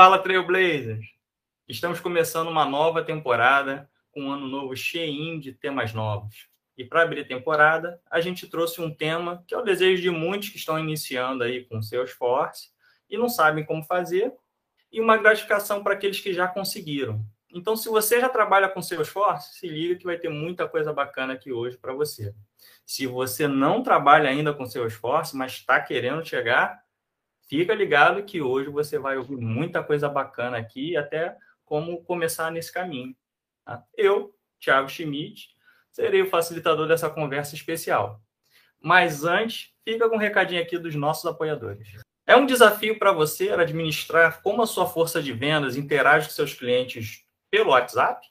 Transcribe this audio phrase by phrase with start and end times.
[0.00, 1.04] Fala, Trailblazers!
[1.68, 6.48] Estamos começando uma nova temporada com um ano novo cheinho de temas novos.
[6.74, 10.48] E para abrir temporada, a gente trouxe um tema que é o desejo de muitos
[10.48, 12.70] que estão iniciando aí com Salesforce
[13.10, 14.32] e não sabem como fazer,
[14.90, 17.22] e uma gratificação para aqueles que já conseguiram.
[17.52, 21.34] Então, se você já trabalha com Salesforce, se liga que vai ter muita coisa bacana
[21.34, 22.34] aqui hoje para você.
[22.86, 26.82] Se você não trabalha ainda com Salesforce, mas está querendo chegar,
[27.50, 32.72] fica ligado que hoje você vai ouvir muita coisa bacana aqui, até como começar nesse
[32.72, 33.12] caminho.
[33.64, 33.82] Tá?
[33.96, 35.48] Eu, Thiago Schmidt,
[35.90, 38.22] serei o facilitador dessa conversa especial.
[38.80, 41.88] Mas antes, fica com um recadinho aqui dos nossos apoiadores.
[42.24, 46.54] É um desafio para você administrar como a sua força de vendas interage com seus
[46.54, 48.24] clientes pelo WhatsApp?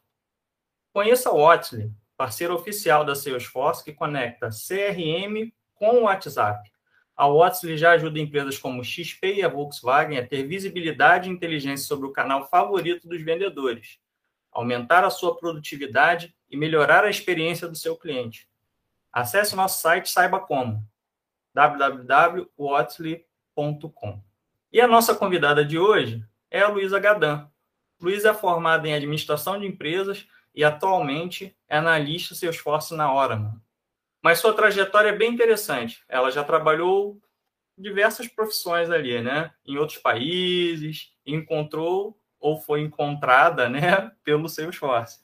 [0.94, 6.72] Conheça o Watsley, parceiro oficial da Salesforce que conecta CRM com o WhatsApp.
[7.20, 11.86] A Watsley já ajuda empresas como XP e a Volkswagen a ter visibilidade e inteligência
[11.86, 14.00] sobre o canal favorito dos vendedores,
[14.50, 18.48] aumentar a sua produtividade e melhorar a experiência do seu cliente.
[19.12, 20.82] Acesse nosso site saiba como
[21.54, 24.24] www.watsley.com.
[24.72, 27.50] E a nossa convidada de hoje é a Luísa Gadan.
[28.02, 33.60] Luísa é formada em administração de empresas e atualmente é analista Salesforce na Oracle.
[34.22, 36.04] Mas sua trajetória é bem interessante.
[36.08, 37.20] Ela já trabalhou
[37.78, 39.52] diversas profissões ali, né?
[39.66, 45.20] Em outros países, encontrou ou foi encontrada, né, pelo Salesforce.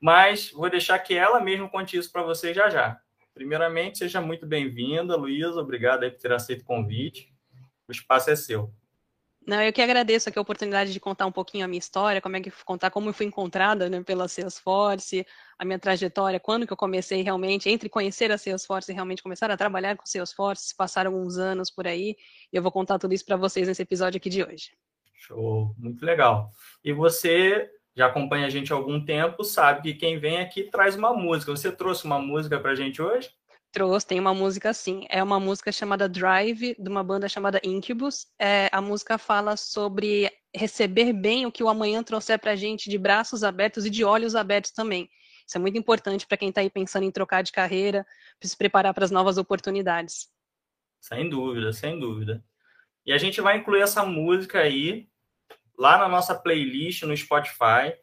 [0.00, 3.00] Mas vou deixar que ela mesma conte isso para você já já.
[3.34, 5.60] Primeiramente, seja muito bem-vinda, Luísa.
[5.60, 7.32] Obrigado por ter aceito o convite.
[7.88, 8.72] O espaço é seu.
[9.46, 12.36] Não, eu que agradeço aqui a oportunidade de contar um pouquinho a minha história, como
[12.36, 15.26] é que contar como eu fui encontrada né, pela Salesforce,
[15.58, 19.50] a minha trajetória, quando que eu comecei realmente, entre conhecer a Salesforce e realmente começar
[19.50, 22.16] a trabalhar com Salesforce, passaram alguns anos por aí,
[22.52, 24.70] e eu vou contar tudo isso para vocês nesse episódio aqui de hoje.
[25.14, 26.50] Show, muito legal.
[26.84, 30.96] E você já acompanha a gente há algum tempo, sabe que quem vem aqui traz
[30.96, 31.50] uma música.
[31.50, 33.30] Você trouxe uma música para a gente hoje?
[33.72, 35.06] Trouxe, tem uma música assim.
[35.08, 38.26] É uma música chamada Drive, de uma banda chamada Incubus.
[38.38, 42.98] É, a música fala sobre receber bem o que o amanhã trouxer para gente de
[42.98, 45.08] braços abertos e de olhos abertos também.
[45.46, 48.06] Isso é muito importante para quem está aí pensando em trocar de carreira,
[48.38, 50.28] para se preparar para as novas oportunidades.
[51.00, 52.44] Sem dúvida, sem dúvida.
[53.06, 55.08] E a gente vai incluir essa música aí
[55.78, 57.94] lá na nossa playlist no Spotify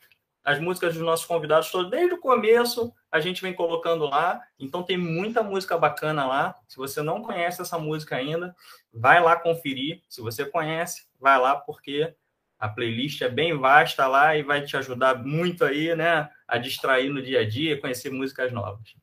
[0.50, 4.42] as músicas dos nossos convidados todos, desde o começo, a gente vem colocando lá.
[4.58, 6.56] Então tem muita música bacana lá.
[6.68, 8.56] Se você não conhece essa música ainda,
[8.92, 10.02] vai lá conferir.
[10.10, 12.16] Se você conhece, vai lá porque
[12.58, 17.10] a playlist é bem vasta lá e vai te ajudar muito aí, né, a distrair
[17.10, 18.96] no dia a dia, conhecer músicas novas.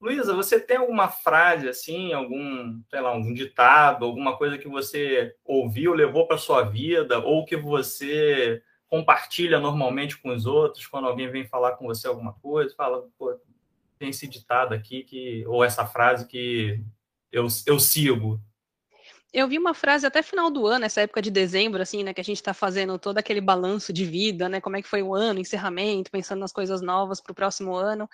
[0.00, 5.32] Luísa, você tem alguma frase assim, algum, sei lá, algum ditado, alguma coisa que você
[5.44, 8.60] ouviu, levou para sua vida ou que você
[8.94, 13.36] compartilha normalmente com os outros, quando alguém vem falar com você alguma coisa, fala, pô,
[13.98, 16.80] tem esse ditado aqui, que, ou essa frase que
[17.32, 18.40] eu, eu sigo.
[19.32, 22.20] Eu vi uma frase até final do ano, essa época de dezembro, assim, né, que
[22.20, 25.12] a gente está fazendo todo aquele balanço de vida, né, como é que foi o
[25.12, 28.08] ano, encerramento, pensando nas coisas novas para o próximo ano.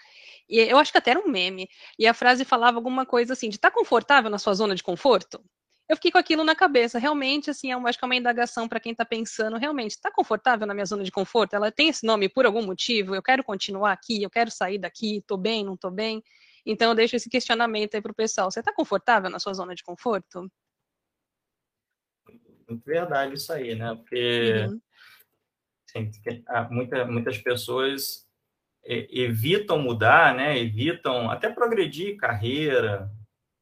[0.48, 1.69] E eu acho que até era um meme.
[1.98, 4.82] E a frase falava alguma coisa assim, de estar tá confortável na sua zona de
[4.82, 5.44] conforto?
[5.90, 7.00] Eu fiquei com aquilo na cabeça.
[7.00, 10.64] Realmente, assim, eu acho que é uma indagação para quem está pensando, realmente, está confortável
[10.64, 11.54] na minha zona de conforto?
[11.54, 13.12] Ela tem esse nome por algum motivo?
[13.12, 16.22] Eu quero continuar aqui, eu quero sair daqui, estou bem, não estou bem?
[16.64, 18.48] Então, eu deixo esse questionamento aí para o pessoal.
[18.48, 20.48] Você está confortável na sua zona de conforto?
[22.68, 23.92] Muito verdade isso aí, né?
[23.96, 24.80] Porque uhum.
[25.88, 26.10] assim,
[26.70, 28.28] muita, muitas pessoas
[28.84, 30.56] evitam mudar, né?
[30.56, 33.10] Evitam até progredir carreira,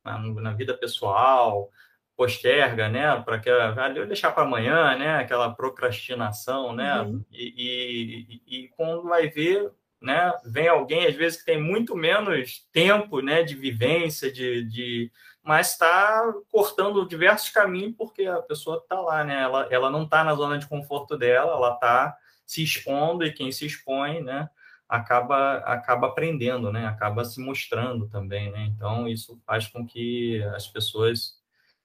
[0.04, 1.70] na, na vida pessoal,
[2.18, 7.24] posterga, né, para que eu deixar para amanhã, né, aquela procrastinação, né, uhum.
[7.30, 9.70] e, e, e, quando vai ver,
[10.02, 15.12] né, vem alguém às vezes que tem muito menos tempo, né, de vivência, de, de
[15.44, 20.24] mas está cortando diversos caminhos porque a pessoa está lá, né, ela, ela não está
[20.24, 24.50] na zona de conforto dela, ela está se expondo e quem se expõe, né,
[24.88, 30.66] acaba acaba aprendendo, né, acaba se mostrando também, né, então isso faz com que as
[30.66, 31.37] pessoas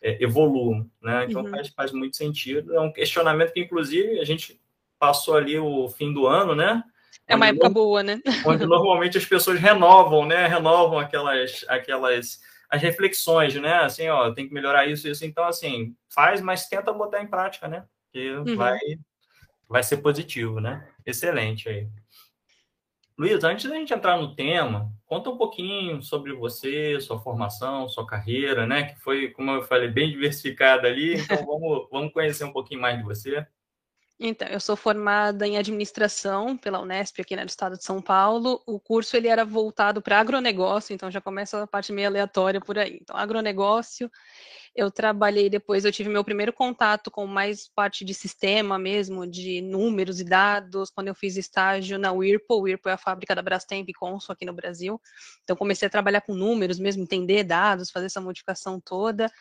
[0.04, 1.26] é, evoluam, né?
[1.28, 1.50] Então uhum.
[1.50, 2.76] faz, faz muito sentido.
[2.76, 4.62] É um questionamento que, inclusive, a gente
[5.00, 6.84] passou ali o fim do ano, né?
[7.26, 8.22] É uma época boa, né?
[8.46, 10.46] Onde normalmente as pessoas renovam, né?
[10.46, 13.76] Renovam aquelas, aquelas as reflexões, né?
[13.76, 15.24] Assim, ó, tem que melhorar isso, isso.
[15.26, 17.86] Então, assim, faz, mas tenta botar em prática, né?
[18.12, 18.56] Que uhum.
[18.58, 18.80] vai,
[19.70, 20.86] vai ser positivo, né?
[21.06, 21.88] Excelente aí.
[23.18, 28.06] Luiz, antes da gente entrar no tema, conta um pouquinho sobre você, sua formação, sua
[28.08, 28.84] carreira, né?
[28.84, 31.16] Que foi, como eu falei, bem diversificada ali.
[31.16, 33.46] Então vamos, vamos conhecer um pouquinho mais de você.
[34.20, 38.62] Então, eu sou formada em administração pela Unesp aqui né, no estado de São Paulo.
[38.66, 42.78] O curso ele era voltado para agronegócio, então já começa a parte meio aleatória por
[42.78, 43.00] aí.
[43.02, 44.10] Então, agronegócio,
[44.76, 49.62] eu trabalhei depois, eu tive meu primeiro contato com mais parte de sistema mesmo, de
[49.62, 52.64] números e dados, quando eu fiz estágio na Whirlpool.
[52.64, 55.00] Whirlpool é a fábrica da Brastemp e Consul aqui no Brasil.
[55.44, 59.32] Então, comecei a trabalhar com números mesmo, entender dados, fazer essa modificação toda.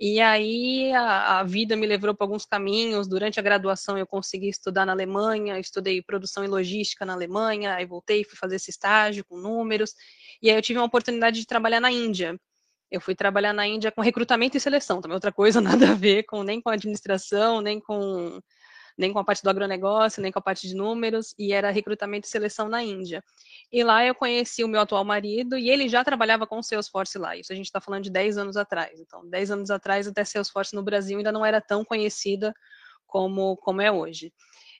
[0.00, 3.06] E aí a, a vida me levou para alguns caminhos.
[3.06, 7.86] Durante a graduação eu consegui estudar na Alemanha, estudei produção e logística na Alemanha, aí
[7.86, 9.94] voltei, fui fazer esse estágio com números,
[10.42, 12.36] e aí eu tive uma oportunidade de trabalhar na Índia.
[12.92, 16.24] Eu fui trabalhar na Índia com recrutamento e seleção, também outra coisa, nada a ver
[16.24, 18.38] com nem com administração, nem com
[18.98, 22.26] nem com a parte do agronegócio, nem com a parte de números, e era recrutamento
[22.26, 23.24] e seleção na Índia.
[23.72, 27.34] E lá eu conheci o meu atual marido, e ele já trabalhava com Salesforce lá,
[27.34, 29.00] isso a gente está falando de 10 anos atrás.
[29.00, 32.52] Então, 10 anos atrás, até Salesforce no Brasil ainda não era tão conhecida
[33.06, 34.30] como, como é hoje.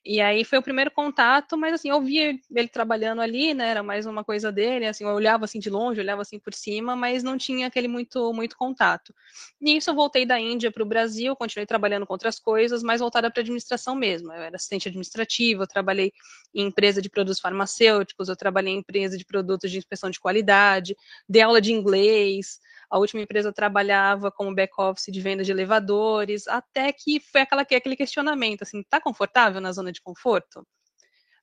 [0.05, 3.69] E aí foi o primeiro contato, mas assim, eu via ele trabalhando ali, né?
[3.69, 6.97] Era mais uma coisa dele, assim, eu olhava assim de longe, olhava assim por cima,
[6.97, 9.15] mas não tinha aquele muito muito contato.
[9.61, 13.31] Nisso eu voltei da Índia para o Brasil, continuei trabalhando com outras coisas, mas voltada
[13.31, 14.33] para administração mesmo.
[14.33, 16.13] Eu era assistente administrativa, eu trabalhei
[16.53, 20.97] em empresa de produtos farmacêuticos, eu trabalhei em empresa de produtos de inspeção de qualidade,
[21.29, 22.59] dei aula de inglês,
[22.91, 27.97] a última empresa trabalhava como back-office de venda de elevadores, até que foi aquela, aquele
[27.97, 30.67] questionamento, assim, tá confortável na zona de conforto?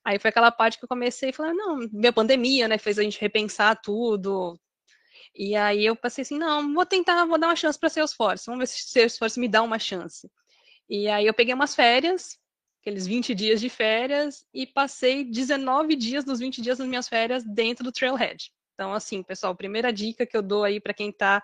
[0.03, 3.03] Aí foi aquela parte que eu comecei a falar, não, minha pandemia, né, fez a
[3.03, 4.59] gente repensar tudo.
[5.35, 8.59] E aí eu passei assim, não, vou tentar, vou dar uma chance para Salesforce, vamos
[8.59, 10.29] ver se Salesforce me dá uma chance.
[10.89, 12.37] E aí eu peguei umas férias,
[12.81, 17.43] aqueles 20 dias de férias, e passei 19 dias dos 20 dias das minhas férias
[17.43, 18.51] dentro do Trailhead.
[18.73, 21.43] Então, assim, pessoal, primeira dica que eu dou aí para quem está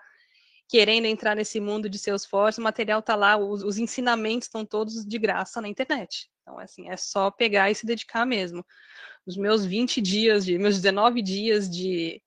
[0.68, 5.04] querendo entrar nesse mundo de Salesforce, o material está lá, os, os, ensinamentos estão todos
[5.04, 6.28] de graça na internet.
[6.42, 8.64] Então, assim, é só pegar e se dedicar mesmo.
[9.24, 12.22] Os meus 20 dias, de, meus 19 dias de,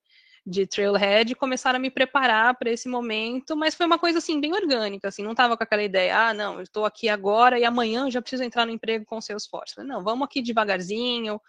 [0.46, 4.54] de Trailhead começaram a me preparar para esse momento, mas foi uma coisa assim bem
[4.54, 8.10] orgânica, assim, não estava com aquela ideia, ah, não, eu estou aqui agora e amanhã
[8.10, 9.76] já preciso entrar no emprego com Salesforce.
[9.76, 11.40] Falei, não, vamos aqui devagarzinho,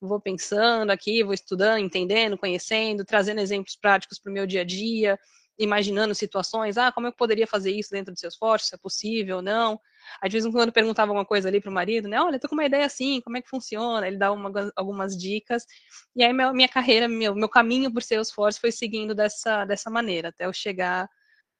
[0.00, 4.64] vou pensando aqui, vou estudando, entendendo, conhecendo, trazendo exemplos práticos para o meu dia a
[4.64, 5.18] dia,
[5.58, 9.42] imaginando situações, ah, como eu poderia fazer isso dentro do Salesforce, se é possível ou
[9.42, 9.80] não.
[10.22, 12.64] Às vezes, quando perguntava alguma coisa ali para o marido, né, olha, tô com uma
[12.64, 14.06] ideia assim, como é que funciona?
[14.06, 15.66] Ele dá uma, algumas dicas.
[16.14, 20.28] E aí, minha, minha carreira, meu, meu caminho por Salesforce foi seguindo dessa, dessa maneira,
[20.28, 21.08] até eu chegar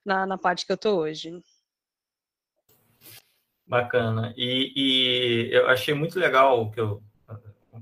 [0.05, 1.33] na, na parte que eu tô hoje.
[3.67, 4.33] Bacana.
[4.37, 7.03] E, e eu achei muito legal que eu,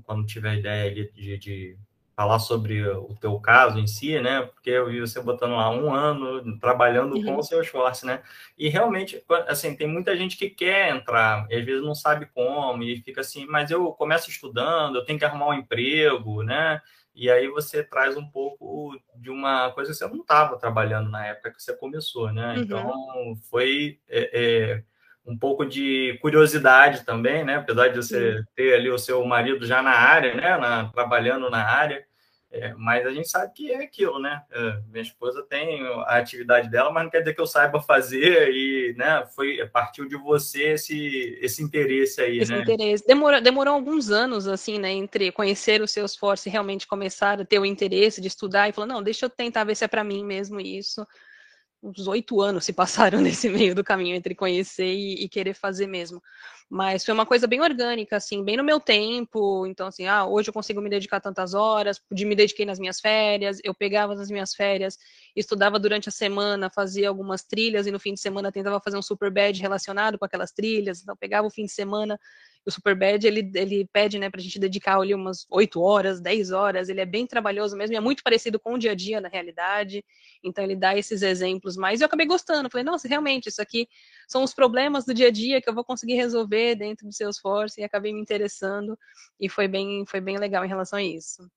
[0.03, 1.77] quando tive a ideia de, de
[2.17, 4.41] falar sobre o teu caso em si, né?
[4.41, 7.23] Porque eu vi você botando lá um ano trabalhando uhum.
[7.23, 8.23] com o seu esforço, né?
[8.57, 12.81] E realmente, assim, tem muita gente que quer entrar, e às vezes não sabe como,
[12.81, 16.81] e fica assim, mas eu começo estudando, eu tenho que arrumar um emprego, né?
[17.13, 21.23] E aí você traz um pouco de uma coisa que você não estava trabalhando na
[21.27, 22.55] época que você começou, né?
[22.55, 22.63] Uhum.
[22.63, 23.99] Então, foi...
[24.09, 24.83] É, é,
[25.27, 27.57] um pouco de curiosidade também, né?
[27.57, 30.57] Apesar de você ter ali o seu marido já na área, né?
[30.57, 32.06] Na, trabalhando na área,
[32.49, 34.41] é, mas a gente sabe que é aquilo, né?
[34.51, 38.49] É, minha esposa tem a atividade dela, mas não quer dizer que eu saiba fazer
[38.51, 39.25] e, né?
[39.35, 42.61] Foi partiu de você esse esse interesse aí, esse né?
[42.61, 44.91] interesse demorou demorou alguns anos assim, né?
[44.91, 48.71] Entre conhecer o seu esforço e realmente começar a ter o interesse de estudar e
[48.71, 51.05] falar não, deixa eu tentar ver se é para mim mesmo isso
[51.81, 55.87] uns oito anos se passaram nesse meio do caminho entre conhecer e, e, querer fazer
[55.87, 56.21] mesmo.
[56.69, 59.65] Mas foi uma coisa bem orgânica, assim, bem no meu tempo.
[59.65, 63.59] Então, assim, ah, hoje eu consigo me dedicar tantas horas, me dediquei nas minhas férias,
[63.63, 64.97] eu pegava nas minhas férias,
[65.35, 69.01] estudava durante a semana, fazia algumas trilhas e no fim de semana tentava fazer um
[69.01, 71.01] super bad relacionado com aquelas trilhas.
[71.01, 72.19] Então, pegava o fim de semana
[72.67, 76.89] o Superbad, ele, ele pede, né, pra gente dedicar ali umas 8 horas, 10 horas,
[76.89, 80.03] ele é bem trabalhoso mesmo, é muito parecido com o dia a dia na realidade,
[80.43, 83.87] então ele dá esses exemplos, mas eu acabei gostando, falei, nossa, realmente, isso aqui
[84.27, 87.79] são os problemas do dia a dia que eu vou conseguir resolver dentro do Salesforce,
[87.79, 88.99] e acabei me interessando,
[89.39, 91.49] e foi bem, foi bem legal em relação a isso.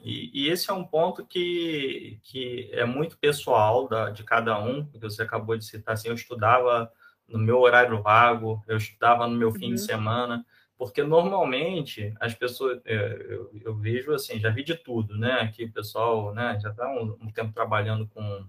[0.00, 4.84] E, e, esse é um ponto que, que é muito pessoal da, de cada um,
[4.84, 6.92] porque você acabou de citar, assim, eu estudava
[7.28, 9.86] no meu horário vago, eu estudava no meu fim de uhum.
[9.86, 15.40] semana, porque normalmente as pessoas, é, eu, eu, vejo assim, já vi de tudo, né?
[15.40, 18.46] Aqui o pessoal né, já está um, um, tempo trabalhando com,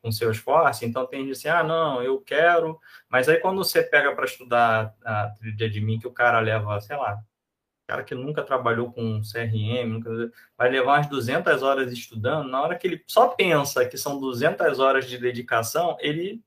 [0.00, 3.82] com seu esforço, então tem gente assim, ah, não, eu quero, mas aí quando você
[3.82, 7.18] pega para estudar a trilha de mim, que o cara leva, sei lá,
[7.86, 10.10] cara que nunca trabalhou com CRM, nunca,
[10.56, 14.78] vai levar umas 200 horas estudando, na hora que ele só pensa que são 200
[14.78, 16.42] horas de dedicação, ele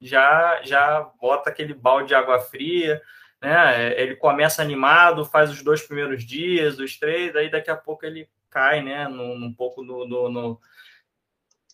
[0.00, 3.00] já já bota aquele balde de água fria,
[3.40, 4.00] né?
[4.00, 8.28] Ele começa animado, faz os dois primeiros dias, os três, aí daqui a pouco ele
[8.50, 10.60] cai, né, num, num pouco no, no, no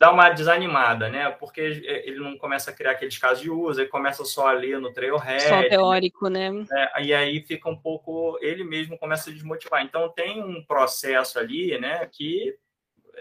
[0.02, 1.30] dá uma desanimada, né?
[1.30, 4.80] Porque ele não começa a criar aqueles casos de uso, ele começa só a ler
[4.80, 5.42] no Trailhead.
[5.42, 6.50] Só teórico, né?
[6.50, 6.90] né?
[7.02, 9.84] E aí fica um pouco, ele mesmo começa a desmotivar.
[9.84, 12.56] Então tem um processo ali, né, que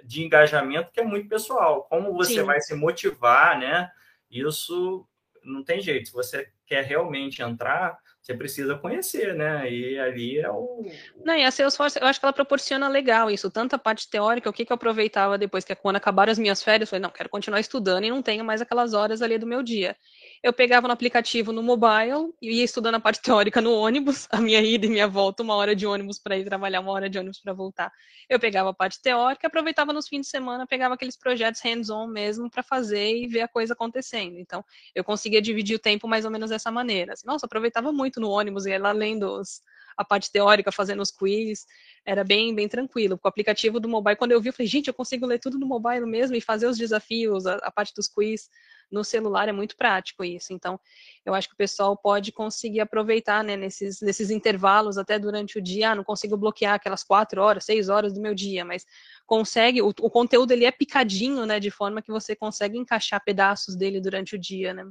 [0.03, 1.83] de engajamento que é muito pessoal.
[1.83, 2.43] Como você Sim.
[2.43, 3.91] vai se motivar, né?
[4.31, 5.05] Isso
[5.43, 6.07] não tem jeito.
[6.07, 9.69] Se você quer realmente entrar, você precisa conhecer, né?
[9.71, 10.85] E ali é o.
[11.25, 14.49] Não, e a Salesforce, eu acho que ela proporciona legal isso, tanto a parte teórica,
[14.49, 17.09] o que, que eu aproveitava depois que quando acabaram as minhas férias, eu falei, não,
[17.09, 19.95] quero continuar estudando e não tenho mais aquelas horas ali do meu dia
[20.43, 24.41] eu pegava no aplicativo no mobile e ia estudando a parte teórica no ônibus, a
[24.41, 27.19] minha ida e minha volta, uma hora de ônibus para ir trabalhar, uma hora de
[27.19, 27.91] ônibus para voltar.
[28.27, 32.49] Eu pegava a parte teórica, aproveitava nos fins de semana, pegava aqueles projetos hands-on mesmo
[32.49, 34.39] para fazer e ver a coisa acontecendo.
[34.39, 37.13] Então, eu conseguia dividir o tempo mais ou menos dessa maneira.
[37.13, 39.61] Assim, nossa, aproveitava muito no ônibus, ia lá lendo os,
[39.95, 41.65] a parte teórica, fazendo os quiz,
[42.03, 43.17] era bem, bem tranquilo.
[43.17, 45.59] Com o aplicativo do mobile, quando eu vi, eu falei, gente, eu consigo ler tudo
[45.59, 48.49] no mobile mesmo e fazer os desafios, a, a parte dos quiz
[48.91, 50.53] no celular é muito prático isso.
[50.53, 50.79] Então,
[51.25, 55.61] eu acho que o pessoal pode conseguir aproveitar né, nesses, nesses intervalos até durante o
[55.61, 55.91] dia.
[55.91, 58.85] Ah, não consigo bloquear aquelas quatro horas, seis horas do meu dia, mas
[59.25, 59.81] consegue.
[59.81, 64.01] O, o conteúdo ele é picadinho, né, de forma que você consegue encaixar pedaços dele
[64.01, 64.89] durante o dia, né?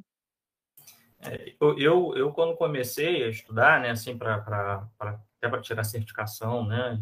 [1.23, 4.37] É, eu, eu, quando comecei a estudar, né, assim, para
[4.99, 6.99] até para tirar certificação, né,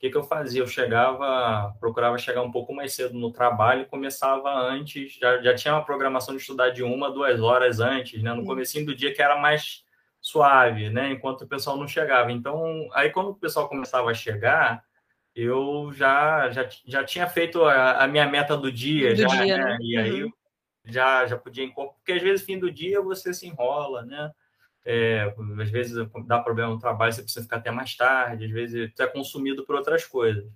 [0.00, 0.62] que, que eu fazia?
[0.62, 5.54] Eu chegava, procurava chegar um pouco mais cedo no trabalho e começava antes, já, já
[5.54, 8.32] tinha uma programação de estudar de uma, duas horas antes, né?
[8.32, 9.84] No começo do dia que era mais
[10.18, 11.12] suave, né?
[11.12, 12.32] Enquanto o pessoal não chegava.
[12.32, 14.82] Então, aí quando o pessoal começava a chegar,
[15.36, 19.58] eu já, já, já tinha feito a, a minha meta do dia, do já, dia
[19.58, 19.64] né?
[19.64, 19.78] né?
[19.82, 20.02] E uhum.
[20.02, 20.32] aí
[20.86, 24.30] já, já podia incorporar, porque às vezes fim do dia você se enrola, né?
[24.84, 28.92] É, às vezes dá problema no trabalho, você precisa ficar até mais tarde, às vezes
[28.94, 30.50] você é consumido por outras coisas.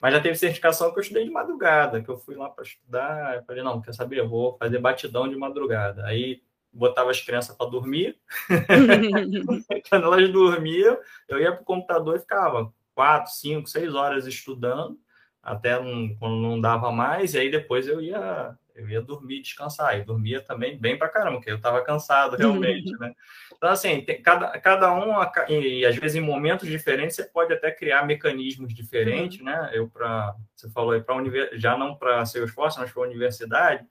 [0.00, 3.44] Mas já teve certificação que eu estudei de madrugada, que eu fui lá para estudar,
[3.46, 6.04] falei, não, quer saber, eu vou fazer batidão de madrugada.
[6.04, 8.18] Aí botava as crianças para dormir,
[9.88, 10.98] quando elas dormiam,
[11.28, 14.98] eu ia para o computador e ficava quatro, cinco, seis horas estudando,
[15.42, 19.98] até não, quando não dava mais, e aí depois eu ia eu ia dormir, descansar,
[19.98, 23.14] e dormia também bem pra caramba, porque eu estava cansado realmente, né?
[23.54, 25.14] Então, assim, tem, cada, cada um,
[25.48, 29.46] e às vezes em momentos diferentes, você pode até criar mecanismos diferentes, uhum.
[29.46, 29.70] né?
[29.72, 31.14] Eu, para você falou aí, para
[31.54, 33.86] já não para ser esforço, mas para a universidade,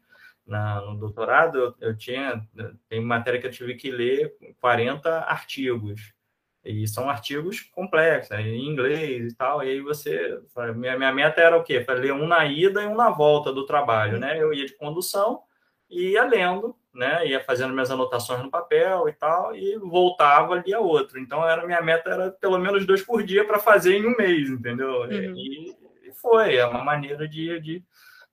[0.45, 2.41] na, no doutorado, eu, eu tinha,
[2.89, 6.13] tem matéria que eu tive que ler 40 artigos.
[6.63, 9.63] E são artigos complexos, né, em inglês e tal.
[9.63, 10.39] E aí você.
[10.75, 11.79] Minha, minha meta era o quê?
[11.79, 14.39] Para ler um na ida e um na volta do trabalho, né?
[14.39, 15.41] Eu ia de condução
[15.89, 17.27] e ia lendo, né?
[17.27, 21.19] Ia fazendo minhas anotações no papel e tal, e voltava ali a outro.
[21.19, 24.47] Então, era minha meta era pelo menos dois por dia para fazer em um mês,
[24.49, 25.01] entendeu?
[25.01, 25.11] Uhum.
[25.11, 25.75] E,
[26.07, 27.83] e, foi, é uma maneira de, de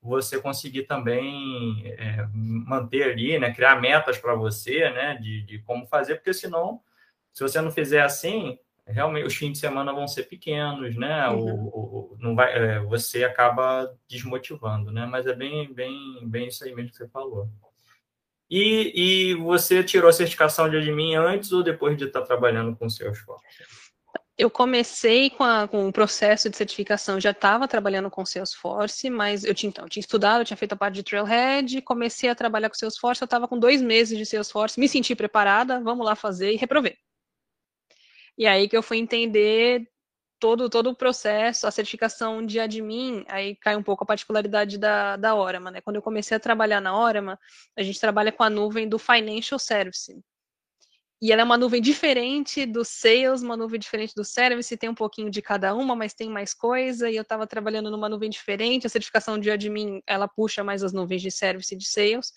[0.03, 3.55] você conseguir também é, manter ali, né?
[3.55, 5.17] Criar metas para você, né?
[5.17, 6.81] De, de como fazer, porque senão
[7.33, 11.29] se você não fizer assim, realmente os fins de semana vão ser pequenos, né?
[11.29, 11.65] Uhum.
[11.65, 15.07] O, o, não vai, é, você acaba desmotivando, né?
[15.07, 17.49] Mas é bem, bem, bem isso aí mesmo que você falou.
[18.51, 22.87] E, e você tirou a certificação de admin antes ou depois de estar trabalhando com
[22.87, 23.45] o Salesforce?
[24.39, 29.43] Eu comecei com, a, com o processo de certificação, já estava trabalhando com Salesforce, mas
[29.43, 32.37] eu tinha, então, eu tinha estudado, eu tinha feito a parte de Trailhead, comecei a
[32.37, 36.15] trabalhar com Salesforce, eu estava com dois meses de Salesforce, me senti preparada, vamos lá
[36.15, 36.97] fazer e reprovei.
[38.39, 39.91] E aí que eu fui entender
[40.39, 45.17] todo, todo o processo, a certificação de admin, aí cai um pouco a particularidade da,
[45.17, 45.81] da Orama, né?
[45.81, 47.39] Quando eu comecei a trabalhar na Orama,
[47.77, 50.17] a gente trabalha com a nuvem do Financial Service.
[51.21, 54.95] E ela é uma nuvem diferente do Sales, uma nuvem diferente do Service, tem um
[54.95, 58.87] pouquinho de cada uma, mas tem mais coisa, e eu estava trabalhando numa nuvem diferente,
[58.87, 62.33] a certificação de admin, ela puxa mais as nuvens de Service e de Sales,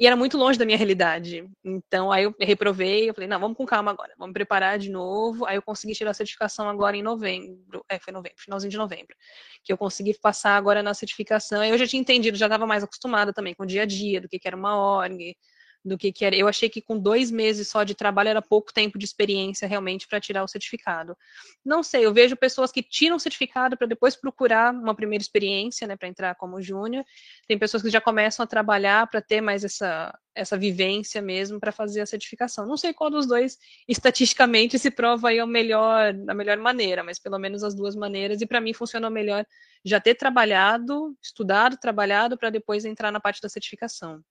[0.00, 1.46] e era muito longe da minha realidade.
[1.62, 5.44] Então, aí eu reprovei, eu falei, não, vamos com calma agora, vamos preparar de novo.
[5.44, 9.14] Aí eu consegui tirar a certificação agora em novembro, é, foi novembro, finalzinho de novembro,
[9.62, 11.60] que eu consegui passar agora na certificação.
[11.60, 14.22] Aí eu já tinha entendido, já estava mais acostumada também com o dia a dia,
[14.22, 15.36] do que, que era uma org,
[15.84, 16.36] do que, que era.
[16.36, 20.06] Eu achei que com dois meses só de trabalho era pouco tempo de experiência realmente
[20.06, 21.16] para tirar o certificado.
[21.64, 25.86] Não sei, eu vejo pessoas que tiram o certificado para depois procurar uma primeira experiência,
[25.86, 27.04] né, para entrar como júnior.
[27.46, 31.72] Tem pessoas que já começam a trabalhar para ter mais essa, essa vivência mesmo para
[31.72, 32.66] fazer a certificação.
[32.66, 33.58] Não sei qual dos dois
[33.88, 38.40] estatisticamente se prova aí a melhor, a melhor maneira, mas pelo menos as duas maneiras.
[38.40, 39.46] E para mim funcionou melhor
[39.84, 44.22] já ter trabalhado, estudado, trabalhado para depois entrar na parte da certificação.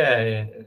[0.00, 0.66] É,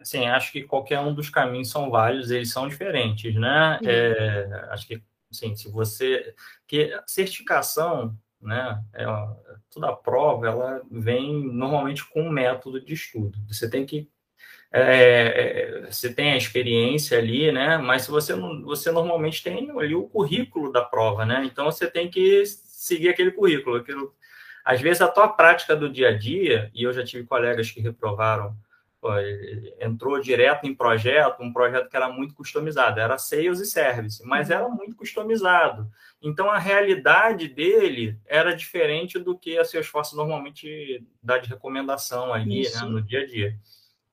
[0.00, 3.78] assim, acho que qualquer um dos caminhos são válidos, eles são diferentes, né?
[3.82, 3.88] Uhum.
[3.88, 6.34] É, acho que, assim, se você...
[6.66, 9.04] que certificação, né, é,
[9.70, 13.38] toda prova, ela vem normalmente com um método de estudo.
[13.48, 14.08] Você tem que
[14.70, 17.78] é, é, você tem a experiência ali, né?
[17.78, 21.42] Mas se você não, você normalmente tem ali o currículo da prova, né?
[21.44, 23.76] Então você tem que seguir aquele currículo.
[23.76, 24.14] Aquilo,
[24.64, 27.80] às vezes a tua prática do dia a dia, e eu já tive colegas que
[27.80, 28.54] reprovaram,
[29.00, 29.10] pô,
[29.80, 34.50] entrou direto em projeto, um projeto que era muito customizado, era sales e service, mas
[34.50, 35.90] era muito customizado.
[36.20, 42.62] Então a realidade dele era diferente do que a Salesforce normalmente dá de recomendação ali
[42.62, 43.56] né, no dia a dia.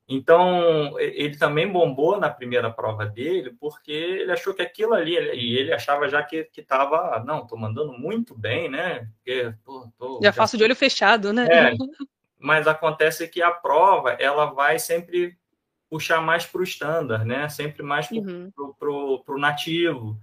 [0.07, 5.57] Então, ele também bombou na primeira prova dele, porque ele achou que aquilo ali, e
[5.57, 9.09] ele achava já que estava, não, estou mandando muito bem, né?
[9.15, 11.47] Porque, tô, tô, já, já faço de olho fechado, né?
[11.49, 11.73] É,
[12.39, 15.37] mas acontece que a prova, ela vai sempre
[15.89, 17.47] puxar mais para o standard, né?
[17.49, 19.37] Sempre mais para o uhum.
[19.37, 20.19] nativo.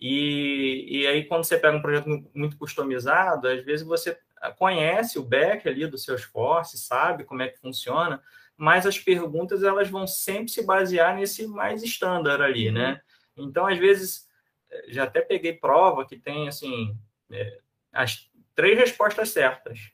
[0.00, 4.18] E, e aí, quando você pega um projeto muito customizado, às vezes você
[4.58, 8.22] conhece o back ali do seu esforço, sabe como é que funciona,
[8.56, 13.00] mas as perguntas elas vão sempre se basear nesse mais estándar ali, né?
[13.36, 13.48] Uhum.
[13.48, 14.28] Então, às vezes,
[14.70, 16.96] eh, já até peguei prova que tem, assim,
[17.30, 17.58] é,
[17.92, 19.93] as três respostas certas.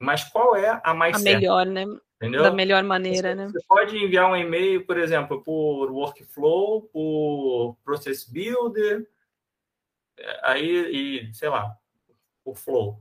[0.00, 1.38] Mas qual é a mais a certa?
[1.38, 1.84] melhor, né?
[2.16, 2.42] Entendeu?
[2.42, 3.46] Da melhor maneira, você, né?
[3.48, 9.06] Você pode enviar um e-mail, por exemplo, por workflow, por process builder,
[10.18, 11.76] eh, aí, e, sei lá,
[12.44, 13.00] por flow.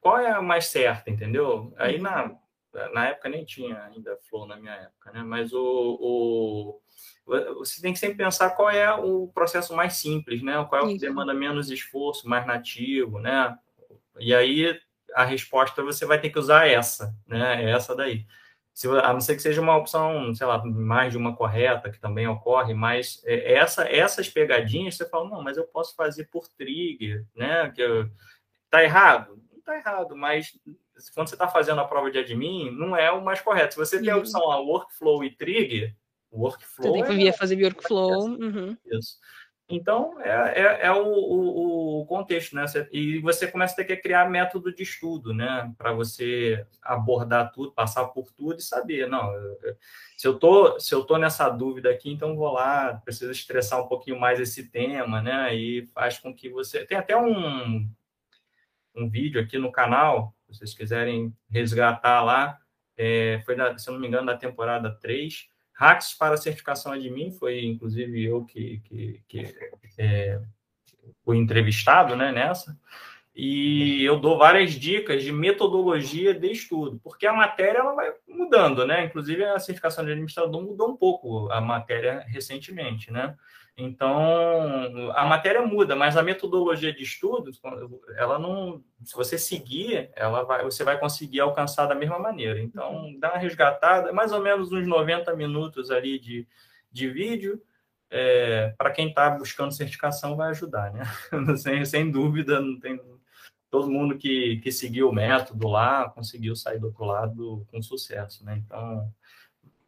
[0.00, 1.74] Qual é a mais certa, entendeu?
[1.76, 2.38] Aí, na
[2.92, 5.22] na época nem tinha ainda Flow na minha época, né?
[5.22, 6.80] Mas o, o,
[7.56, 10.64] você tem que sempre pensar qual é o processo mais simples, né?
[10.68, 13.56] Qual é o que demanda menos esforço, mais nativo, né?
[14.18, 14.78] E aí
[15.14, 17.64] a resposta você vai ter que usar essa, né?
[17.64, 18.26] É essa daí.
[18.72, 21.98] Se, a não ser que seja uma opção, sei lá, mais de uma correta, que
[21.98, 26.46] também ocorre, mas é, essa, essas pegadinhas você fala, não, mas eu posso fazer por
[26.48, 27.70] trigger, né?
[27.74, 28.08] Que eu,
[28.70, 29.42] tá errado?
[29.52, 30.56] Não tá errado, mas
[31.14, 33.74] quando você está fazendo a prova de admin, não é o mais correto.
[33.74, 34.20] Se você tem a uhum.
[34.20, 35.96] opção lá, workflow e trigger,
[36.32, 36.92] workflow.
[36.92, 38.28] Você tem que é, fazer workflow.
[38.28, 38.76] Uhum.
[38.86, 39.18] Isso.
[39.68, 42.64] Então, é, é, é o, o, o, contexto, né?
[42.90, 45.72] E você começa a ter que criar método de estudo, né?
[45.76, 49.30] Para você abordar tudo, passar por tudo e saber, não,
[50.16, 53.88] se eu tô, se eu tô nessa dúvida aqui, então vou lá, preciso estressar um
[53.88, 55.54] pouquinho mais esse tema, né?
[55.54, 56.86] E faz com que você...
[56.86, 57.86] Tem até um,
[58.96, 62.58] um vídeo aqui no canal se vocês quiserem resgatar lá,
[62.96, 65.48] é, foi, da, se não me engano, da temporada 3.
[65.78, 69.54] Hacks para certificação admin, foi inclusive eu que, que, que
[69.96, 70.40] é,
[71.24, 72.76] fui entrevistado né, nessa.
[73.32, 78.84] E eu dou várias dicas de metodologia de estudo, porque a matéria ela vai mudando,
[78.84, 79.04] né?
[79.04, 83.36] Inclusive a certificação de administrador mudou um pouco a matéria recentemente, né?
[83.80, 87.52] Então, a matéria muda, mas a metodologia de estudo,
[88.16, 92.60] ela não, se você seguir, ela vai, você vai conseguir alcançar da mesma maneira.
[92.60, 96.44] Então, dá uma resgatada, mais ou menos uns 90 minutos ali de,
[96.90, 97.62] de vídeo,
[98.10, 101.04] é, para quem está buscando certificação vai ajudar, né?
[101.56, 103.00] sem, sem dúvida, não tem
[103.70, 108.44] todo mundo que, que seguiu o método lá conseguiu sair do outro lado com sucesso,
[108.44, 108.60] né?
[108.66, 109.08] Então,